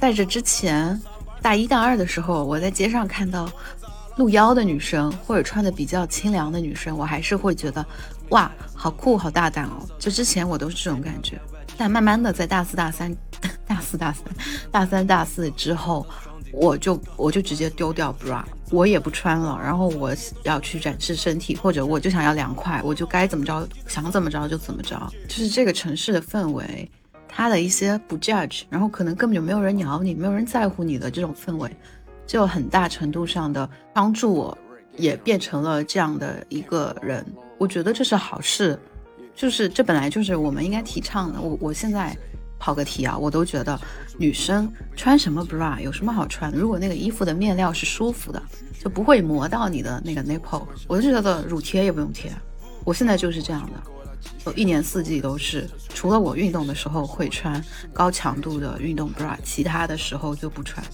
[0.00, 1.00] 在这之前。
[1.42, 3.48] 大一、大二的时候，我在街上看到
[4.16, 7.84] 露腰的女生，或者穿的比较清凉的女生，我还是会觉得，
[8.30, 9.86] 哇，好酷，好大胆哦！
[9.98, 11.40] 就之前我都是这种感觉，
[11.76, 13.14] 但慢慢的在大四、大三、
[13.66, 14.24] 大四、大三、
[14.70, 16.06] 大三、大四之后，
[16.52, 19.60] 我就我就直接丢掉 bra，我也不穿了。
[19.62, 24.98] 然后我要去展示身体，或者我就想要凉快，我就该怎么着，想怎么着就怎么着。
[25.28, 26.90] 就是这个城市的氛围，
[27.36, 31.70] 他的一些不 judge，然后可能根本就没有人鸟你，没有人在乎你的这种氛围，
[32.26, 34.56] 就很大程度上的帮助我，
[34.96, 37.22] 也变成了这样的一个人。
[37.58, 38.78] 我觉得这是好事。
[39.34, 41.38] 就是这本来就是我们应该提倡的。
[41.38, 42.16] 我我现在
[42.58, 43.78] 跑个题啊，我都觉得
[44.16, 46.50] 女生穿什么 bra 有什么好穿？
[46.52, 48.42] 如果那个衣服的面料是舒服的，
[48.82, 50.66] 就不会磨到你的那个 nipple。
[50.88, 52.32] 我就觉得乳贴也不用贴。
[52.82, 53.90] 我现在就是这样的，
[54.44, 60.84] 就一年四季都是，除了我运动的时候会穿高强度的运动 bra，其他的时候就不穿，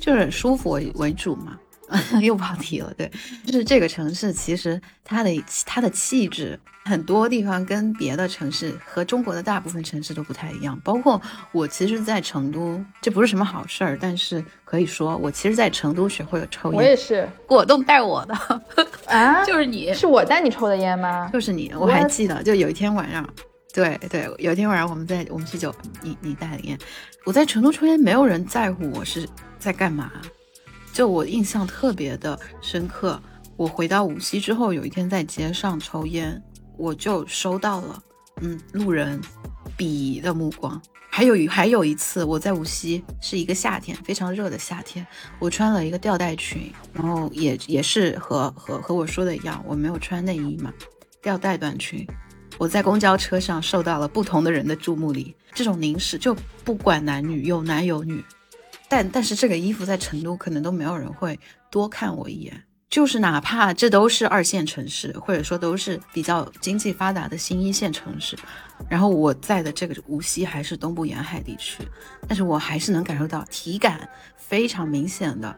[0.00, 1.58] 就是舒服为主嘛。
[2.22, 3.10] 又跑题了，对，
[3.44, 6.56] 就是这个城市，其实它的它的气质，
[6.90, 10.76] 很多地方跟别的城市和中国的大部分城市都不太一样。
[10.82, 11.20] 包括
[11.52, 16.76] 我，其实，在成都，这不是什么好事儿，但是可以说，我其实，在成都学会了抽烟。
[16.76, 18.34] 我也是，果冻带我的
[19.06, 21.30] 啊， 就是你，是我带你抽的烟吗？
[21.32, 23.24] 就是你，我还记得，就有一天晚上，
[23.72, 25.72] 对对，有一天晚上我们在我们去酒，
[26.02, 26.76] 你你带的烟，
[27.24, 29.28] 我在成都抽烟，没有人在乎我是
[29.60, 30.10] 在干嘛。
[30.92, 33.22] 就我印象特别的深刻，
[33.56, 36.42] 我回到无锡之后，有一天在街上抽烟，
[36.80, 38.02] 我就收到了，
[38.40, 39.20] 嗯，路人
[39.76, 40.80] 鄙夷的目光。
[41.10, 45.06] 还有还有一次，我在无锡是一个夏天，非常热的夏天，
[45.38, 50.72] 我穿了一个吊带裙，然后也也是和和和我说的一样，我没有穿内衣嘛，
[51.20, 52.06] 吊带短裙，
[52.56, 58.24] 我在公交车上受到了不同的人的注目礼，这种凝视就不管男女，有男有女。
[58.88, 61.38] 但但是这个衣服在成都可能都没有人会
[61.70, 68.36] 多看我一眼，就是哪怕这都是二线城市，或者说都是比较经济发达的新一线城市，
[68.88, 71.84] 然后我在的这个无锡还是东部沿海地区，
[72.26, 75.56] 但是我还是能感受到体感非常明显的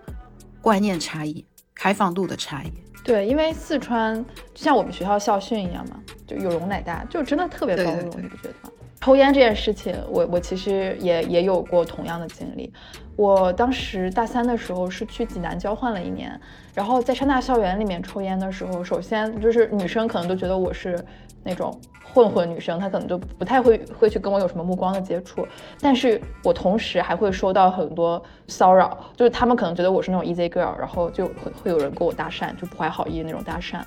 [0.60, 1.42] 观念差异、
[1.74, 2.72] 开放度的差异。
[3.02, 4.22] 对，因为四川
[4.54, 8.70] 就像我们学校校训一样嘛，就有容乃大，就真的特别包容，你不觉得吗？
[9.02, 12.72] 抽烟这件事情，我我其实也也有过同样的经历。
[13.16, 16.40] 我当时大三的时候是去济南交换了一年，
[16.72, 20.96] 然后在山大校园里面抽烟的时候，首先就是女生可能都觉得我是
[21.42, 21.76] 那种
[22.14, 25.44] 混混女生，她可能就不太会会去跟我有什么目光的接触。
[25.80, 33.82] 但是我同时还会收到很多骚扰，就是他们可能觉得我是那种 easy girl，然后就会会有人跟我搭讪，就不怀好意那种搭讪，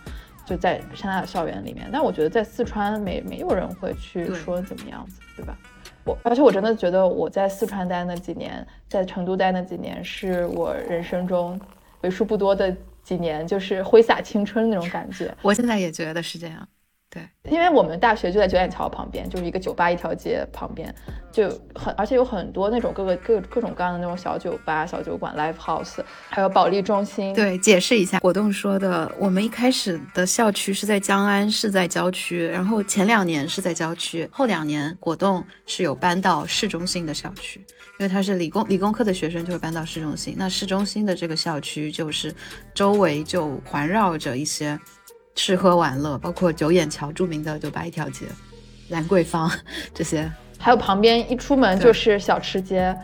[0.46, 1.90] 就在山大的校园里面。
[1.92, 5.58] 但我觉得在四川没没有人会去说怎么样子，对吧？
[6.04, 11.60] 我而且我真的觉得我在四川待那几年，在成都待那几年，是我人生中
[12.02, 15.36] 为数不多的几年，就是挥洒青春那种感觉。
[15.42, 16.68] 我现在也觉得是这样。
[17.10, 20.94] 对，因为我们大学就在九眼桥旁边，就是一个酒吧一条街旁边，
[21.32, 27.34] 就很而且有很多那种各个各各种各样的那种小酒吧、小酒馆、live house，还有保利中心。
[27.34, 37.64] 对，解释一下，果冻说的，我们一开始的校区是在江安，是在郊区，然后前两年是在郊区，后两年果冻是有搬到市中心的校区，
[37.98, 40.36] 因为他是理工理工科的学生，就会搬到市中心。
[40.38, 42.36] 那市中心的这个校区就是
[42.74, 44.78] 周围就环绕着一些。
[45.36, 48.26] 吃喝玩乐，包括九眼桥著名的酒吧一条街，
[48.90, 49.52] 兰桂坊
[49.94, 52.96] 这些，还有旁边一出门就是小吃街，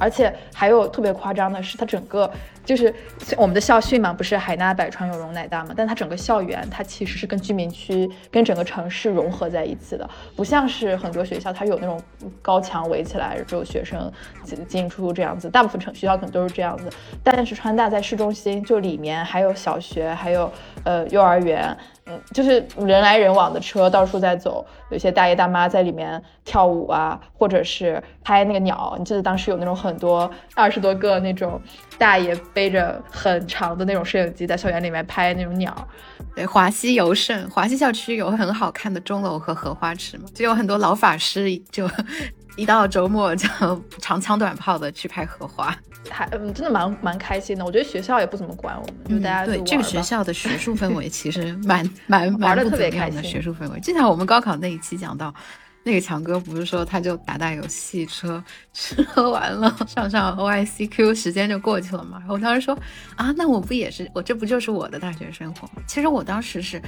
[0.00, 2.28] 而且还有特别夸张的是，它整个。
[2.62, 2.94] 就是
[3.36, 5.72] 我们的校训嘛，不是海纳百川，有容乃大嘛？
[5.76, 12.00] 但它整个校园，它其实是跟居民区、跟整个城市融合在一起的，不像是很多学校，它有那种
[12.40, 14.12] 高墙围起来，只有学生
[14.44, 15.50] 进进出出这样子。
[15.50, 16.88] 大部分城学校可能都是这样子，
[17.24, 20.52] 但是川大在市中心，就里面还有小学，还有
[20.84, 21.76] 呃幼儿园。
[22.32, 28.94] 就是人来人往的车到处在走，有些大爷大妈在里面跳舞啊，或者是拍那个鸟。
[28.98, 31.60] 你记得当时有那种很多二十多个那种
[31.98, 35.88] 大爷背着很长的那种摄影机在校园里面拍那种鸟。
[36.34, 41.88] 对，华西尤胜，华西校区有很好看的钟楼和荷花池嘛，就有很多老法师就
[42.60, 43.48] 一到周末就
[43.98, 45.74] 长枪短炮的去拍荷花。
[46.08, 47.64] 还嗯，真的蛮蛮开心的。
[47.64, 53.80] 我觉得学校也不怎么管我们，就大家对这个学校的学术氛围其实蛮蛮蛮的 特别开心的学术氛围。
[53.80, 55.32] 就像我们高考那一期讲到，
[55.82, 58.42] 那个强哥不是说他就打打游戏，车
[58.72, 62.18] 吃喝玩乐， 上上 O I C Q，时间就过去了嘛。
[62.18, 62.76] 然后我当时说
[63.16, 65.68] 啊，那我不也是我这不就是我的大学生活？
[65.86, 66.80] 其实我当时是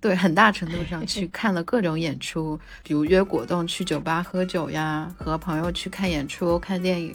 [0.00, 7.14] 对很大程度 上去看了各种演出，比如约果冻去酒吧喝酒呀，和朋友去看演出、看电影。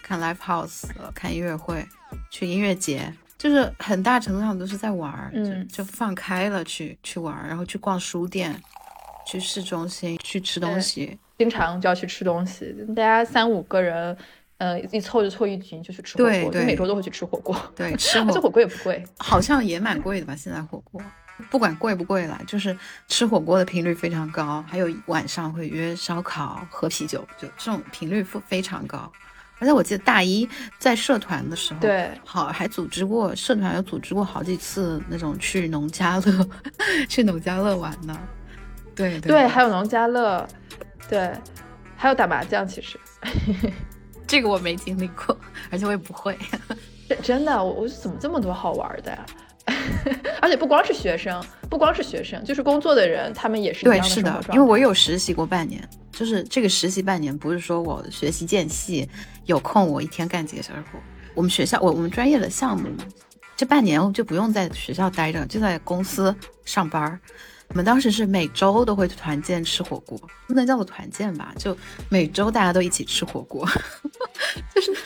[0.00, 1.86] 看 live house，看音乐会，
[2.30, 8.58] 去音乐节，就是很大程度上都是在玩儿，嗯，就放开了去去玩儿，然后去逛书店，
[9.26, 14.16] 去市中心去吃东西，经常就要去吃东西，大家三五个人，
[14.56, 17.54] 呃，一凑就凑一群就去吃火锅，就每周都会去吃火锅。
[17.76, 20.34] 对， 吃这火锅也不贵，好像也蛮贵的吧？
[20.34, 21.02] 现在火锅
[21.50, 29.10] 不管贵不贵啦，就是吃火锅的频率非常高，还有晚上会约烧烤、喝啤酒，就这种频率非非常高。
[29.60, 30.48] 而且我记得大一
[30.78, 36.48] 在社团的时候，对，好还组织过社团有组织过好几次那种去农家乐，
[37.08, 38.16] 去农家乐玩呢。
[38.94, 40.46] 对对，还有农家乐，
[41.08, 41.32] 对，
[41.96, 42.66] 还有打麻将。
[42.66, 42.98] 其实
[44.26, 45.36] 这个我没经历过，
[45.70, 46.38] 而且我也不会。
[47.22, 49.26] 真的，我我怎么这么多好玩的呀？
[50.40, 59.08] 而且不光是学生，不光是学生，就是工作的人，他们也是对，是的，因为我有实习过半年，就是这个实习半年不是说我学习间隙
[59.46, 60.98] 有空，我一天干几个小时活。
[61.34, 62.88] 我们学校，我我们专业的项目，
[63.56, 67.20] 这半年就不用在学校待着，就在公司上班。
[67.68, 71.76] 我们当时是每周都会团建吃火锅，不能叫做团建吧，就
[72.08, 73.68] 每周大家都一起吃火锅，
[74.74, 74.96] 就是，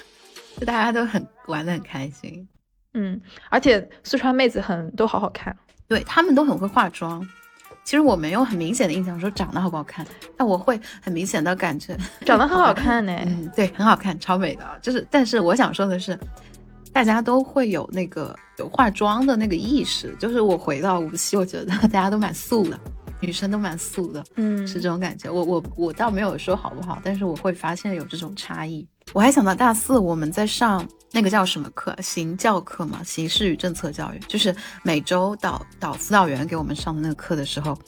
[0.61, 2.47] 就大家都很玩的很开心。
[2.95, 5.57] 嗯，而且四川妹子很都好好看，
[5.89, 7.27] 对她们都很会化妆。
[7.85, 13.13] 其实我没有很明显的印象说长得好不好看，但我会很明显的感觉长得很 好看呢。
[13.27, 14.65] 嗯，对，很好看，超美的。
[14.81, 16.17] 就是，但是我想说的是，
[16.93, 20.15] 大家都会有那个有化妆的那个意识。
[20.19, 22.79] 就是我回到无锡，我觉得大家都蛮素的。
[23.23, 25.31] 女生都蛮素的，嗯，是这种感觉。
[25.31, 28.87] 我我我倒没有说好不好，但是我会发现有这种差异。
[29.13, 37.79] 我还想到大四我们在上那个叫什么课，行教课嘛，形势与政策教育，就是每周导导辅导员给我们上的那个课的时候。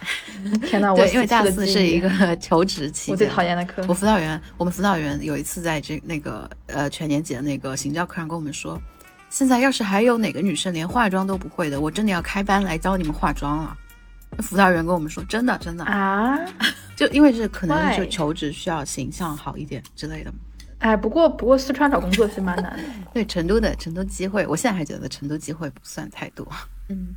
[0.66, 2.08] 天哪，我，因为大四是一个
[2.40, 3.84] 求职期，我最讨厌的课。
[3.86, 8.80] 我辅导员，我们辅导员有一次在这那个呃全年级的那个行教课上跟我们说，
[9.28, 13.76] 现在要是还有哪个女生连化妆都不会的，我真的要开班来教你们化妆了。
[14.40, 16.38] 辅导员跟我们说，真的真的啊，
[16.96, 20.32] 就因为这可能就求职需要形象好一点之类的。
[20.78, 22.82] 哎，不过不过四川找工作是蛮难的。
[23.12, 26.46] 对，成都的成都机会，我现在还觉得成都机会不算太多。
[26.88, 27.08] 嗯，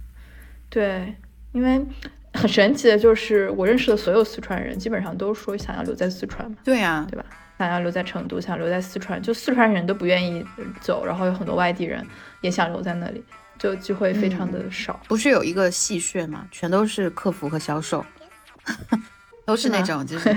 [0.70, 1.16] 对，
[1.54, 1.86] 因为
[2.34, 6.58] 很神奇的就是我认识的所有四川人，基本上都说想要留在四川嘛。
[6.64, 7.26] 对呀，对吧？
[7.58, 10.46] 想要留在成都，想留在四川，就四川人都不愿意
[10.82, 12.06] 走，然后有很多外地人
[12.42, 13.24] 也想留在那里。
[13.64, 16.46] 就机会非常的少，不是有一个戏谑嘛？
[16.52, 18.06] 全都是客服和销售，
[19.48, 20.36] 都是那种就是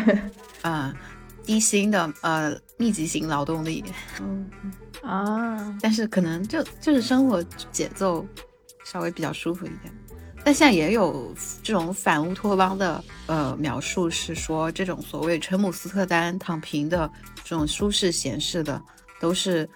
[0.63, 0.95] 啊
[1.43, 3.83] 低薪的呃密集型劳动力，
[4.21, 4.49] 嗯
[5.03, 8.25] 啊，但是可能就就是生活节奏
[8.85, 9.93] 稍微比较舒服一点。
[10.45, 11.35] 但现在也有
[11.65, 17.11] 这种反乌托邦的呃描述，是说这种所谓陈姆斯特丹躺平的
[17.43, 18.81] 这种舒适闲适的。
[19.19, 19.67] 都是，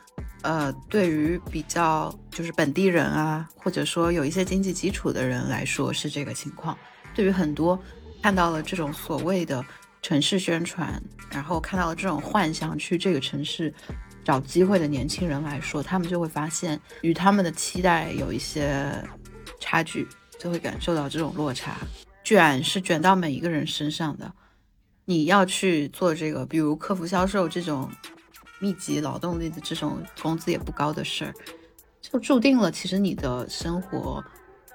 [0.43, 6.77] 呃，对于比较就是本地人啊，或者说有一些经济基础的人来说是这个情况。
[7.15, 7.79] 对于很多
[8.23, 9.63] 看到了这种所谓的
[10.01, 13.73] 城市宣传，然后看到了这种幻想去这个城市
[14.25, 18.91] 找机会的年轻人来说，他们就会发现与他们的期待有一些
[19.61, 21.77] 差距，就会感受到这种落差。
[22.25, 24.33] 卷是卷到每一个人身上的，
[25.05, 27.91] 你要去做这个，比如客服销售这种。
[28.61, 31.35] 密集劳动力的这种工资也不高的事儿，
[32.01, 34.23] 就注定了其实你的生活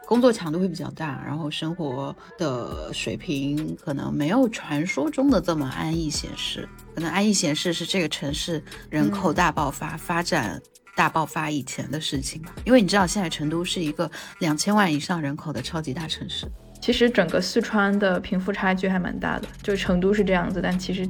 [0.05, 6.67] 工作强度会比较大，然后生活的水平可能没有传说中的这么安逸闲适。
[6.93, 10.61] 可能安逸闲适是这个城市人口大爆发、发展
[10.95, 12.53] 大爆发以前的事情吧。
[12.65, 16.45] 因为你知道，现在成都是一个两千万以上人口的超级大城市。
[16.85, 21.03] 其实整个四川的贫富差距还蛮大的，就成都是这样子，但其实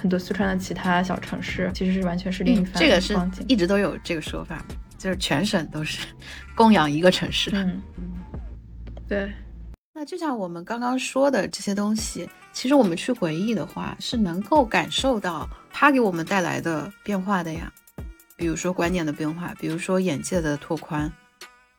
[0.00, 4.64] 很多四川的其他小城市其实是完全是另一番这个是一直都有这个说法，
[4.96, 6.06] 就是全省都是
[6.54, 7.50] 供养一个城市。
[7.52, 7.82] 嗯，
[9.08, 9.32] 对。
[9.92, 17.72] 那就像我们刚刚说的这些东西，其实我们去回忆的话，是能够感受到它给我们带来的变化的呀。
[18.36, 21.12] 比如说观念的变化，比如说眼界的拓宽，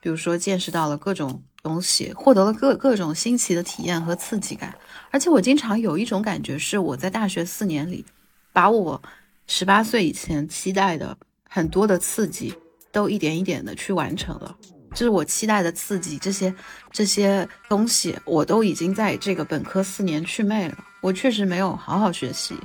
[0.01, 1.41] 比如说见识到了各种。
[1.67, 4.73] 东西获得了各各种新奇的体验和刺激感，
[5.11, 8.05] 而且我经常有一种感觉，是我在大学四年里，
[8.53, 9.01] 把我
[9.47, 11.17] 十八岁以前期待的
[11.49, 12.53] 很多的刺激，
[12.93, 14.55] 都一点一点的去完成了。
[14.93, 16.55] 就是我期待的刺激，这些
[16.91, 20.77] 这些东西，我都已经在这个本科四年去魅了。
[21.01, 22.55] 我确实没有好好学习，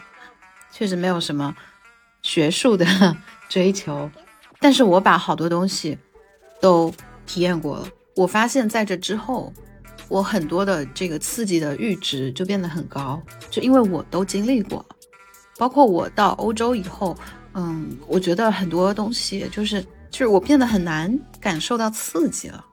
[0.70, 1.54] 确实没有什么
[2.22, 2.86] 学术的
[3.50, 4.08] 追求，
[4.60, 5.98] 但是我把好多东西
[6.60, 6.94] 都
[7.26, 7.88] 体验过了。
[8.14, 9.52] 我发现，在这之后，
[10.08, 14.96] 我很多的这个刺激的阈值就变得很高，就因为我都经历过了。
[15.56, 17.16] 包括我到欧洲以后，
[17.54, 22.64] 嗯，我觉得很多东西就是就是我变得很难感受到刺激了。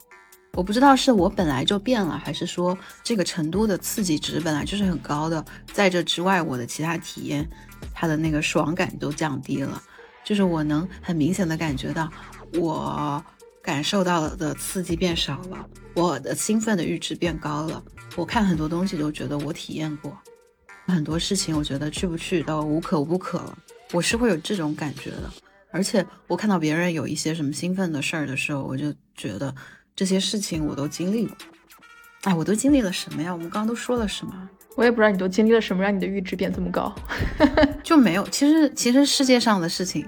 [0.54, 5.44] 我不知道是我本来就变了，还是说这个成都的刺激值本来就是很高的。
[5.72, 7.48] 在这之外，我的其他体验，
[7.94, 9.82] 它的那个爽感都降低了。
[10.24, 12.12] 就是我能很明显的感觉到，
[12.56, 13.24] 我
[13.62, 17.84] 感受到的刺激变少了，我的兴奋的阈值变高了。
[18.16, 20.18] 我看很多东西都觉得我体验过，
[20.88, 23.58] 很多事情我觉得去不去都无可无不可了。
[23.92, 25.32] 我是会有这种感觉的。
[25.72, 29.54] 而且我看到别人有一些什么兴奋的事儿的时候，我就觉得
[29.96, 31.38] 这些事情我都经历过。
[32.24, 33.32] 哎，我都经历了什么呀？
[33.32, 34.50] 我们刚刚都说了什么？
[34.80, 36.96] 我也不知道你都经历了什么，让你的阈值变这么高。
[37.84, 38.26] 就没有。
[38.30, 40.08] 其实，其实世界上的事情，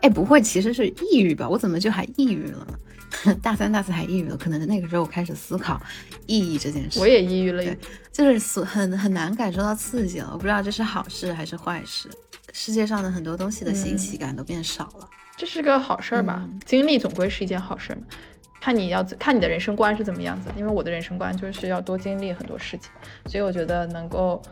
[0.00, 1.46] 哎，不会，其实是抑郁吧？
[1.46, 3.34] 我怎么就还抑郁了呢？
[3.42, 4.36] 大三、大四还抑郁了？
[4.38, 5.78] 可能那个时候我开始思考
[6.24, 6.98] 意义这件事。
[6.98, 7.62] 我也抑郁了，
[8.10, 10.30] 就是很很难感受到刺激了。
[10.32, 12.08] 我不知道这是好事还是坏事。
[12.54, 15.06] 世界上的很多东西的新奇感都变少了，
[15.36, 16.48] 这是个好事儿吧？
[16.64, 18.00] 经历总归是一件好事嘛。
[18.60, 22.90] 看你要看你的人生观是怎么样子，因为我的人生观就是要多经历很多事情，
[23.26, 24.42] 所以我觉得能够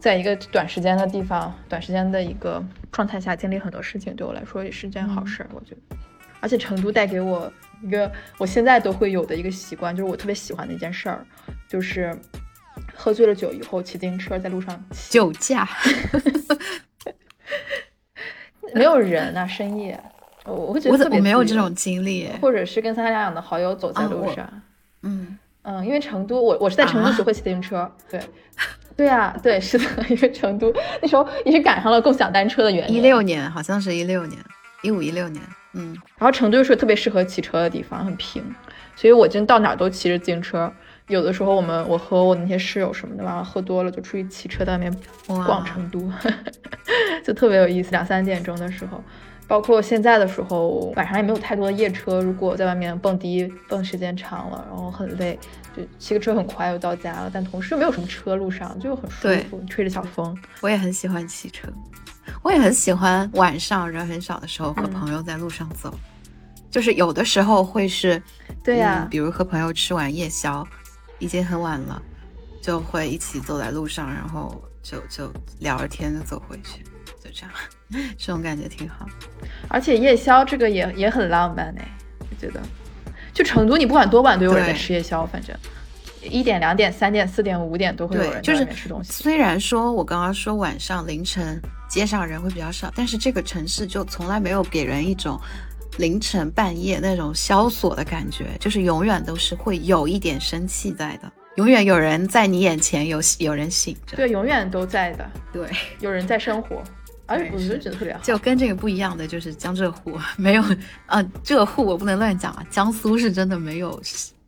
[0.00, 5.48] 在一个短时间的地方、短时间的一个状态下经历很多事情，对我来说也是件好事儿。
[5.52, 5.96] 我觉得，
[6.40, 11.24] 而且成都带给我一个我现在都会有的一个习惯，就是我特别喜欢的一件事儿，
[11.68, 12.16] 就是
[12.94, 15.68] 喝醉了酒以后骑自行车在路上酒驾。
[18.74, 20.02] 没有人啊，深夜，
[20.44, 24.48] 我我会觉得我没有这种经历，或者是跟三三两两的好友走在路上，
[25.02, 28.20] 嗯嗯，因为成都，我我是在成都学会骑自行车，对。
[28.94, 30.70] 对啊，对是的，因为成都
[31.00, 34.38] 那时候也是赶上了共享单车的原因，一六年好像是一六年，
[34.82, 38.44] 一五一六年，嗯，然后成都又是特别适合骑车的地方，很平，
[38.94, 40.70] 所以我真到哪都骑着自行车。
[41.08, 44.94] 有的时候，我们我和我那些室友什么的，晚上喝多了就出去骑车在外面
[45.26, 46.12] 逛成都，
[47.24, 47.90] 就特别有意思。
[47.92, 49.02] 两三点钟的时候，
[49.46, 52.20] 包括现在的时候，晚上也没有太多的夜车。
[52.20, 55.38] 如果在外面蹦迪蹦时间长了，然后很累，
[55.76, 57.30] 就骑个车很快就到家了。
[57.32, 60.36] 但同时又没有什么车，路上就很舒服，吹着小风。
[60.60, 61.68] 我也很喜欢骑车，
[62.42, 65.92] 我也很喜欢晚上人很少的时候和朋友在路上走，
[66.70, 68.22] 就是有的时候会是，
[68.64, 70.66] 对呀，比如和朋友吃完夜宵。
[71.18, 72.02] 已经很晚了，
[72.60, 76.90] 就会一起走在路上，然后就就聊着天就走回去，就
[77.32, 79.06] 这样，这种感觉挺好。
[79.68, 82.60] 而且夜宵这个也也很浪漫哎，我觉得，
[83.32, 85.56] 就成都你不管多晚都有人在吃夜宵，反正
[86.22, 89.12] 一点、两点、三点、四点、五点都会有人在吃东西。
[89.12, 95.40] 虽然说我刚刚说晚上凌晨街上人会比较少，但是这个城市就从来没有给人一种。
[95.98, 105.68] 凌晨半夜那种萧索的感觉，就是永远都是会有一点生气在的，永远有人在你眼前有有人醒着，对，永远都在的，对，
[106.00, 106.82] 有人在生活，
[107.26, 108.20] 而且我觉得觉得特别好。
[108.22, 110.62] 就跟这个不一样的就是江浙沪没有，
[111.06, 114.00] 啊，浙沪我不能乱讲啊，江苏是真的没有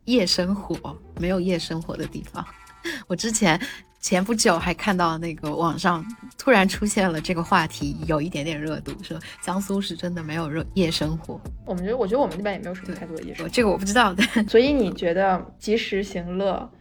[0.05, 2.45] 夜生活，没有夜生活的地方。
[3.07, 3.59] 我之前。
[4.01, 6.05] 前不久还看到那个网上
[6.37, 11.41] 突然出现了这个话题，有一点点热度，说江苏是真的没有热夜生活。
[11.65, 14.23] 我们觉得，我觉得我们那边也没有什么太多的夜生活，这个我不知道的。
[14.47, 16.71] 所以你觉得及时行乐，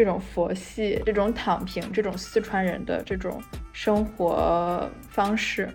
[0.00, 3.38] 这种佛系、这种躺平、这种四川人的这种
[3.70, 5.70] 生活方式，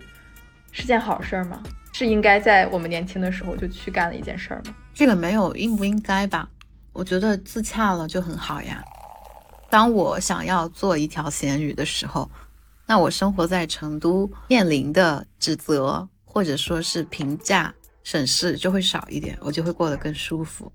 [0.72, 1.62] 是件好事儿吗？
[1.92, 4.74] 是应该在我们年轻的时候就去干的一件事儿吗？
[4.92, 6.50] 这个没有应不应该吧？
[6.92, 8.82] 我觉得自洽了就很好呀。
[9.70, 12.28] 当我想要做一条咸鱼的时候，
[12.84, 17.72] 那我生活在成都面临的指责或者说是评价
[18.02, 20.72] 审视就会少一点，我就会过得更舒服。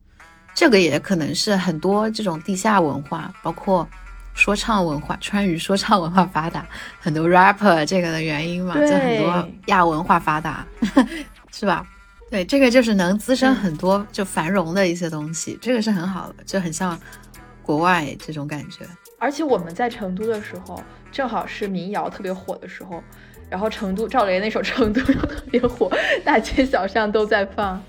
[0.53, 3.87] 这个也可能是很多这种地下文化，包括
[4.33, 6.65] 说唱文化、川渝说唱文化发达，
[6.99, 10.65] 很多 rapper 这个的原因嘛，就很多亚文化发达，
[11.51, 11.85] 是吧？
[12.29, 16.99] 对，这个就是能滋生很多就繁荣的一些东西，这个是很好的，就很像。
[17.63, 18.83] 国外这种感觉，
[19.19, 23.01] 而且我们在成都的时候，正好是民谣特别火的时候，
[23.49, 25.89] 然后成都赵雷那首《成都》又特别火，
[26.25, 27.81] 大街小巷都在放。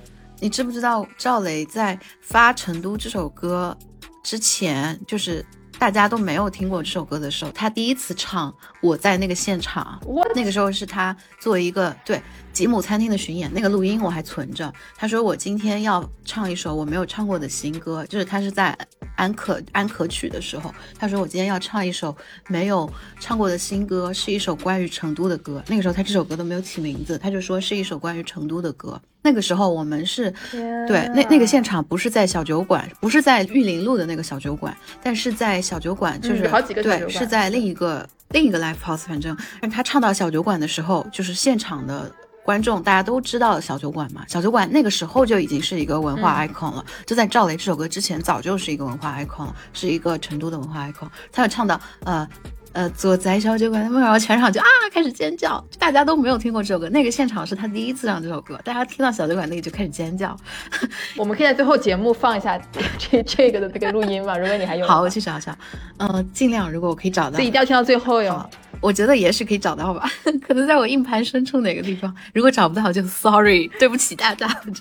[0.42, 3.78] 你知不知道赵雷在发《成都》这首歌
[4.24, 5.46] 之前，就是
[5.78, 10.02] 大家都没有听过这首歌的时候，他第一次唱，我在那个现场，
[10.34, 12.20] 那个时候是他作为一个对。
[12.52, 14.72] 吉姆餐厅的巡演那个录音我还存着。
[14.96, 18.76] 他说我今天要唱一首我没有唱过的新歌，就是他是在
[19.16, 22.14] 安可安可曲的时候，他说我今天要唱一首
[22.48, 25.62] 没有唱过的新歌，是一首关于成都的歌。
[25.66, 29.00] 那个时候他这首歌都没有起名字，他就说是一首关于成都的歌。
[29.24, 39.36] 那个时候我们是对那那个现场不是在小酒馆，不是在玉林路的那个小酒馆，但是在小酒馆就是好几个对是在另一个另一个 live house，反正
[39.70, 42.12] 他唱到小酒馆的时候，就是现场的。
[42.44, 51.08] 观众大家都知道小酒馆嘛，小酒馆那个时候就已经是一个文化 icon 了，就在赵雷这首歌之前早就是一个文化 icon 了，是一个成都的文化 icon。
[51.30, 52.28] 他有唱到呃
[52.72, 60.36] 呃坐在小酒馆的梦，然后全场就啊开始尖叫，大家都没有听过这首歌，那个现场是他第一次唱这首歌，大家听到小酒馆那个就开始尖叫。
[61.16, 62.60] 我们可以在最后节目放一下
[62.98, 64.36] 这这个的这个录音吗？
[64.36, 65.56] 如果你还有，好，我去找找，
[65.98, 68.48] 嗯，尽量如果我可以找到，所以一定要听到最后哟。
[68.80, 70.10] 我觉得也是可以找到吧，
[70.44, 72.12] 可能在我硬盘深处哪个地方。
[72.34, 74.80] 如果找不到，就 sorry，对不起大家，真的，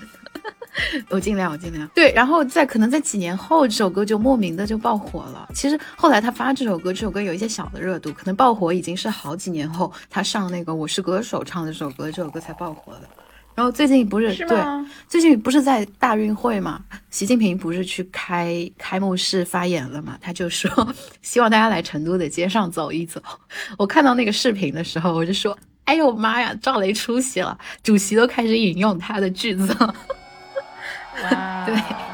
[1.09, 1.87] 我尽量，我尽量。
[1.93, 5.49] 对，然后在可能在几年后，这首歌就莫名的就爆火了。
[5.53, 13.01] 其实后来他发这首歌，这首歌有一些小的热度，可能爆火已经是好几年后，他上那个《我是歌手》唱的这首歌，这首歌才爆火的。
[13.53, 14.57] 然后最近不是对，
[15.09, 16.81] 最近不是在大运会嘛？
[17.09, 20.17] 习近平不是去开开幕式发言了嘛？
[20.21, 20.87] 他就说
[21.21, 23.21] 希望大家来成都的街上走一走。
[23.77, 29.93] 我看到那个视频的时候，我就说：“哎呦妈呀，赵雷出息了，主席都开始引用他的句子了。”
[31.13, 32.10] 对。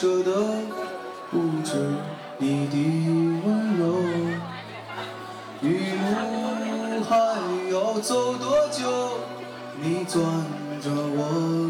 [0.00, 0.30] 舍得
[1.28, 1.74] 不止
[2.38, 3.96] 你的温柔
[5.60, 5.80] 雨
[6.20, 7.16] 路还
[7.72, 9.18] 要走多久
[9.82, 10.22] 你攥
[10.80, 11.67] 着我。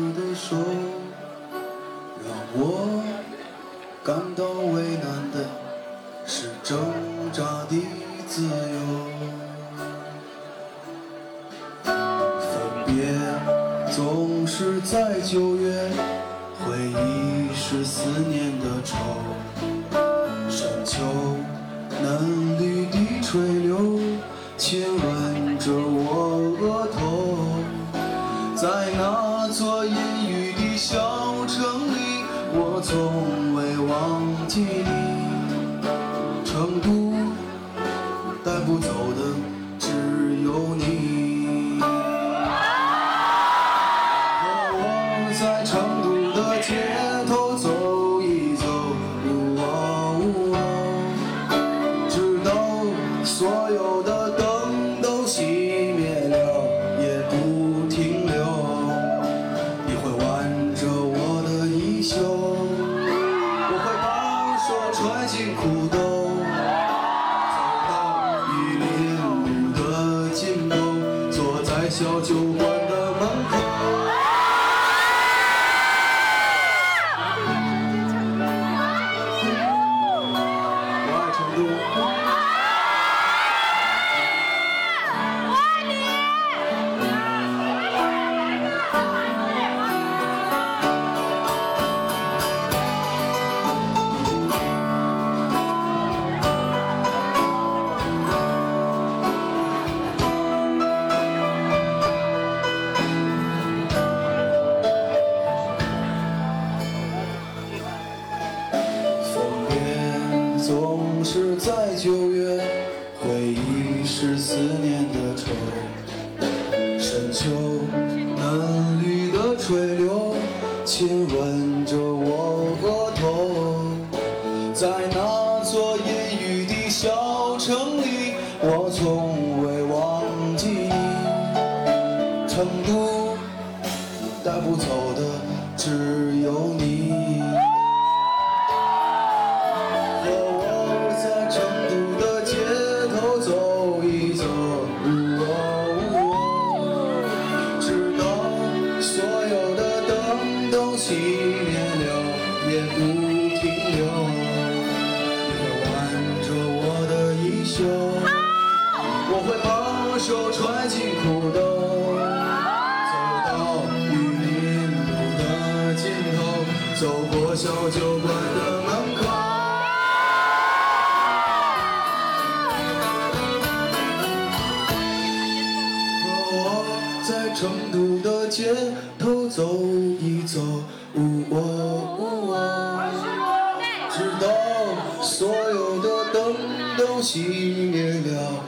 [185.23, 186.55] 所有的灯
[186.97, 188.65] 都熄灭了，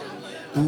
[0.53, 0.61] 不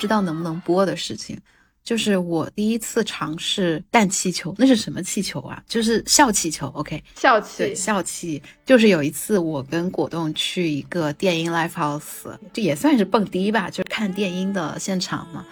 [0.00, 1.38] 知道能不能播的事情，
[1.84, 5.62] 就是我第一次尝试氮气球，那是什么气球啊？
[5.68, 6.68] 就是笑气球。
[6.68, 15.44] OK，笑气对，笑气就是有一次我跟果冻去一个电音 live house，这也算是蹦迪吧，就是看电音的现场嘛。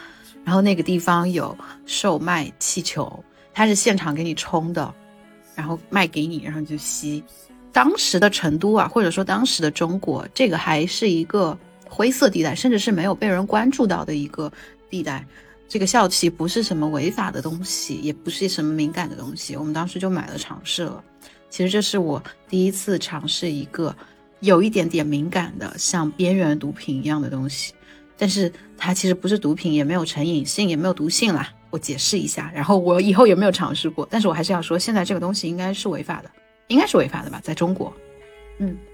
[0.44, 3.22] 然后那个地方有售卖气球，
[3.52, 4.94] 它是现场给你充的，
[5.54, 7.22] 然后卖给你，然后你就吸。
[7.70, 11.56] 当时的成都啊，或者说当时的中国，这个还是一个
[11.88, 14.52] 灰色地带，甚至是没有被人关注到的一个
[14.90, 15.24] 地带。
[15.68, 21.02] 这个笑气不是什么违法的东西，也不是什么敏感的东西，我们当时就买了尝试了。
[21.50, 23.94] 其实这是我第一次尝试一个
[24.40, 27.74] 有一点点敏感的，像边缘毒品一样的东西，
[28.16, 31.52] 但是它其实不是毒品，也没有成瘾性，也没有毒性啦。
[31.70, 34.08] 我解释一下，然后我以后也没有尝试过？
[34.10, 36.30] 但是我还是要说，现在这个东西应该是违法的，
[36.68, 37.92] 应该是违法的吧，在中国。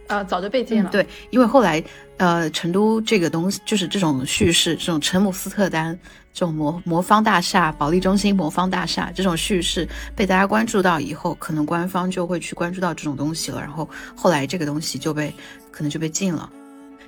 [0.07, 1.83] 呃，早就被禁了。，对，因为后来
[2.19, 5.99] 呃，成都这个东西就是这种叙事，这种陈姆斯特丹
[6.33, 15.33] 这种魔魔方大厦、保利中心魔方大厦这种叙事被大家关注到以后，可能官方就会去关注到这种东西了，然后后来这个东西就被
[15.71, 16.51] 可能就被禁了。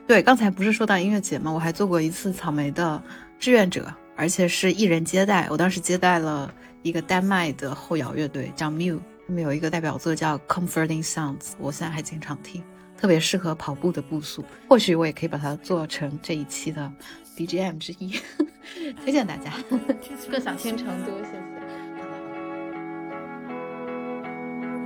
[0.07, 1.52] 对，刚才不是说到音乐节吗？
[1.52, 3.02] 我还做过一次草莓的
[3.38, 5.46] 志愿者，而且是艺人接待。
[5.50, 6.50] 我当时接待了
[6.82, 12.62] 一个丹麦的后摇乐队，叫 Mew，他们有一个代表作叫《Comforting Sounds》，我现在还经常听。
[12.96, 16.90] 特别适合跑步的步速，或许我也可以把它做成这一期的
[17.36, 18.18] BGM 之一，
[19.04, 19.52] 推荐大家。
[20.30, 21.42] 更想听成都，谢谢。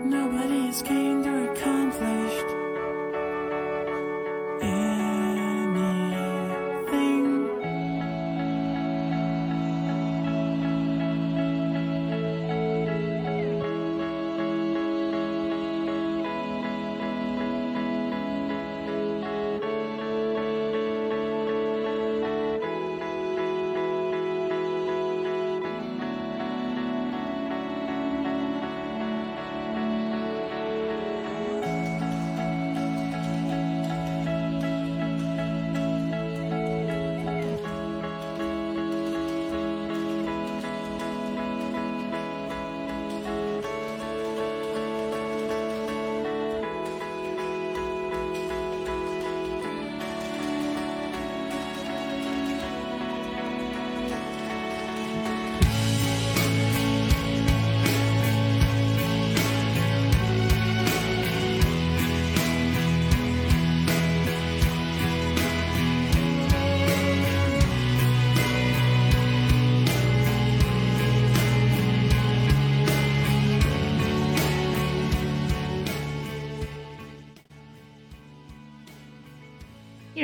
[0.08, 2.59] Nobody is king or accomplished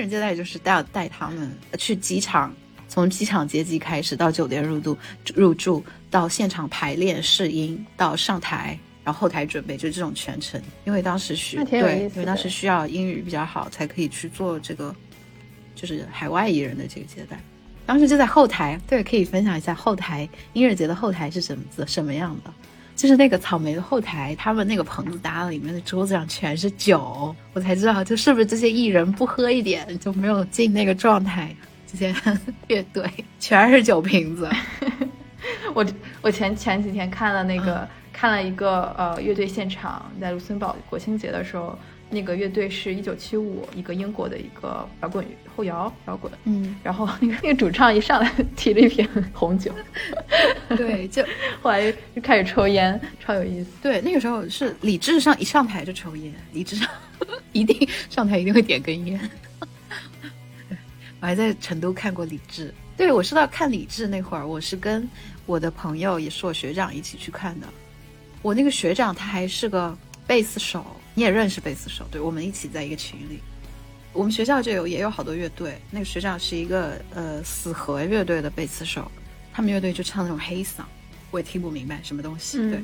[0.06, 2.54] 人接待》就是带带他们去机场，
[2.88, 4.96] 从机场接机开始，到酒店入住
[5.34, 10.62] 入住，到现场排练试音，到上台，然后后台准备，就这种全程。
[10.84, 14.94] 因为当时需对因为当时需要英语比较好，才可以去做这个，
[15.74, 17.36] 就是海外艺人的这个接待。
[17.84, 22.52] 当时就在后台，对，可以分享一下后台音乐节的后台是什么子什么样的。
[22.96, 31.54] 就是那个草莓的后台，他们那个棚子搭了，里面的桌子上全是酒，我才知道，就是不是这些艺人不喝一点就没有进那个状态。
[31.86, 32.12] 这些
[32.66, 34.50] 乐队全是酒瓶子，
[35.72, 35.86] 我
[36.20, 41.78] 我前前几天看了那嗯个、看了一个呃乐队现场，在卢森堡国庆节的时候，
[42.10, 45.24] 那个乐队是一九七五一个英国的一个摇滚
[45.56, 49.72] 后摇摇滚，嗯，然后 那个那个主唱一上来提了一瓶红酒，
[50.76, 51.24] 对，就
[51.62, 53.70] 后来就开始抽烟，超有意思。
[53.82, 56.86] 对，那个时候是李智上一上台就抽烟，李智上
[57.52, 59.18] 一定上台一定会点根烟。
[61.20, 62.72] 我还在成都看过李志。
[62.96, 65.08] 对我说到看李志那会儿，我是跟
[65.46, 67.66] 我的朋友，也是我学长一起去看的。
[68.42, 69.96] 我那个学长他还是个
[70.26, 70.84] 贝斯手，
[71.14, 73.40] 你也认识贝斯手，对我们一起在一个群里。
[74.16, 79.10] 我们学校就有也有好多乐队，那个学长是一个呃死核乐队的贝斯手，
[79.52, 80.84] 他们乐队就唱那种黑嗓，
[81.30, 82.56] 我也听不明白什么东西。
[82.58, 82.80] 嗯对，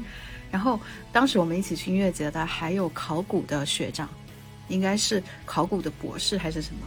[0.51, 0.79] 然后
[1.11, 4.07] 当时我们一起去音乐节的还有考古的学长，
[4.69, 6.81] 应该是考古的博士还是什么。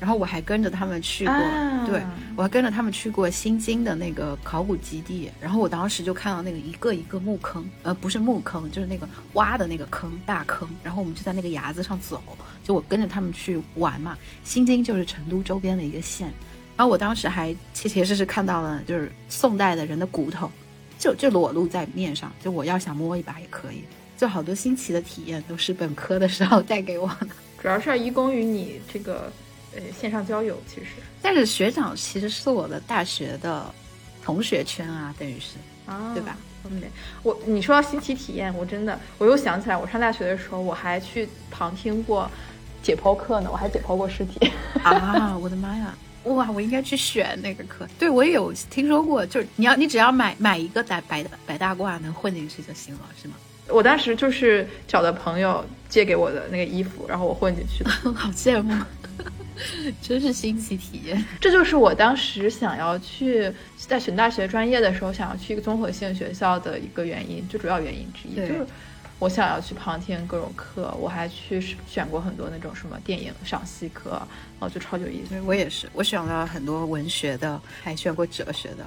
[0.00, 2.02] 然后我还跟着他们去过，啊对
[2.36, 5.30] 我还跟着他们去过新津的那个考古基地。
[5.40, 10.68] 然后我当时就看到那个一个一个墓坑，呃，不是墓坑，就是那个挖的那个坑，大坑。
[10.82, 12.22] 然后我们就在那个崖子上走，
[12.62, 14.16] 就我跟着他们去玩嘛。
[14.42, 16.32] 新津就是成都周边的一个县。
[16.76, 20.50] 然后我当时还切切实实看到了，就是宋代的人的骨头，
[20.98, 23.84] 就就裸露在面上，就我要想摸一把也可以。
[24.16, 27.28] 就好多新奇的体验都是本科的时候带给我的。
[27.60, 29.32] 主要是要依功于你这个
[29.76, 30.86] 呃线上交友，其实
[31.22, 33.64] 但是学长其实是我的大学的
[34.22, 35.56] 同学圈啊，等于是
[35.86, 36.36] 啊对吧？
[36.70, 36.82] 嗯，
[37.22, 42.30] 我你说到新奇体验，我真的我又想起来，我上大学的时候我还去旁听过
[42.82, 44.50] 解剖课呢，我还解剖过尸体。
[44.82, 45.94] 啊， 我的妈呀！
[46.24, 47.86] 哇，我应该去选那个课。
[47.98, 53.34] 对，我也有听说过，就是你要你只要买买一个白白白大褂能混进去就行了，是吗？
[53.68, 57.90] 我当时就是找的朋友借给我的那个衣服，然后我混进去的。
[58.14, 58.74] 好羡慕，
[60.02, 61.24] 真是新奇体验。
[61.40, 68.66] 这就是我当时想要去在选大学专业的时候，想要去一个综合性学校的一个原因，最主要原因之一，就是
[69.18, 75.30] 我想要去旁听各种课，我还去选过很多那种什么电影赏析课，然后就超级有意思。
[75.30, 78.86] 对我也是，我选了很多文学的，还选过哲学的，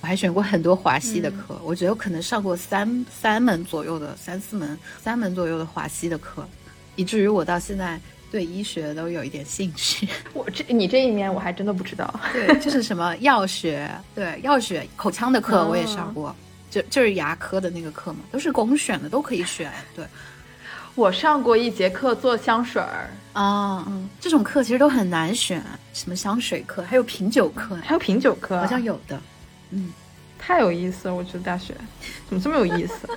[0.00, 1.60] 我还选过很多华西的课。
[1.64, 6.48] 我觉得我可能上过三三门左右的，三四门，三门左右的华西的课，
[6.94, 8.00] 以至于我到现在
[8.34, 10.08] 对医学都有一点兴趣。
[10.34, 12.12] 我这你这一面我还真的不知道。
[12.34, 16.34] 对，就是什么药学，对药学口腔的课我也上过，
[16.68, 19.70] 就就是牙科的那个课嘛，都是公选的，都可以选。
[19.94, 20.04] 对，
[20.96, 25.62] 我上过一节课做香水儿，啊，嗯，这种课其实都很难选，
[25.92, 29.16] 什么香水课，还有品酒课，还有品酒课，好像有的。
[29.70, 29.92] 嗯，
[30.40, 31.14] 太有意思了。
[31.14, 31.72] 我觉得大学
[32.28, 33.08] 怎么这么有意思？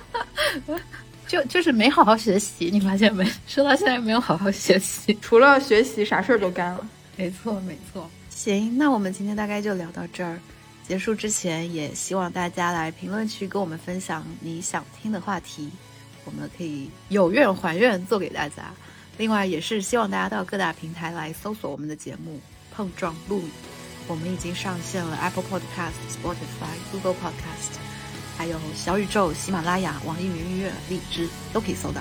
[1.28, 3.24] 就就是没好好学习，你发现没？
[3.46, 5.16] 说到现在没有好好学习。
[5.22, 6.84] 除了学习，啥事儿都干了。
[7.16, 8.10] 没错，没错。
[8.30, 10.40] 行，那我们今天大概就聊到这儿。
[10.86, 15.68] 结束之前，也希望大家来评论区跟我们分享你想听的话题，
[16.24, 18.72] 我们可以有愿还愿做给大家。
[19.18, 22.36] 另外，也是希望大家到各大平台来搜索我们的节目
[22.74, 23.46] 《碰撞录影》，
[24.06, 27.87] 我们已经上线了 Apple Podcast、Spotify、Google Podcast，
[28.38, 32.00] 还有小宇宙、喜马拉雅、网易云音乐、荔枝都可以搜到。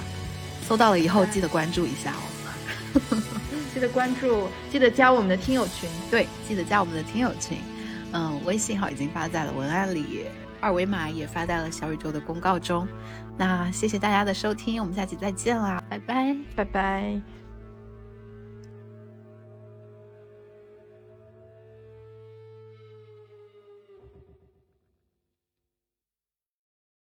[0.62, 3.22] 搜到了以后，记得关注一下哦。
[3.74, 5.90] 记得关注，记得加我们的听友群。
[6.12, 7.58] 对，记得加我们的听友群。
[8.12, 10.26] 嗯，微信号已经发在了文案里，
[10.62, 12.88] 二维码也发在了小宇宙的公告中。
[13.38, 16.36] 那谢谢大家的收听，我们下期再见啦，拜拜。
[16.56, 17.37] 拜拜。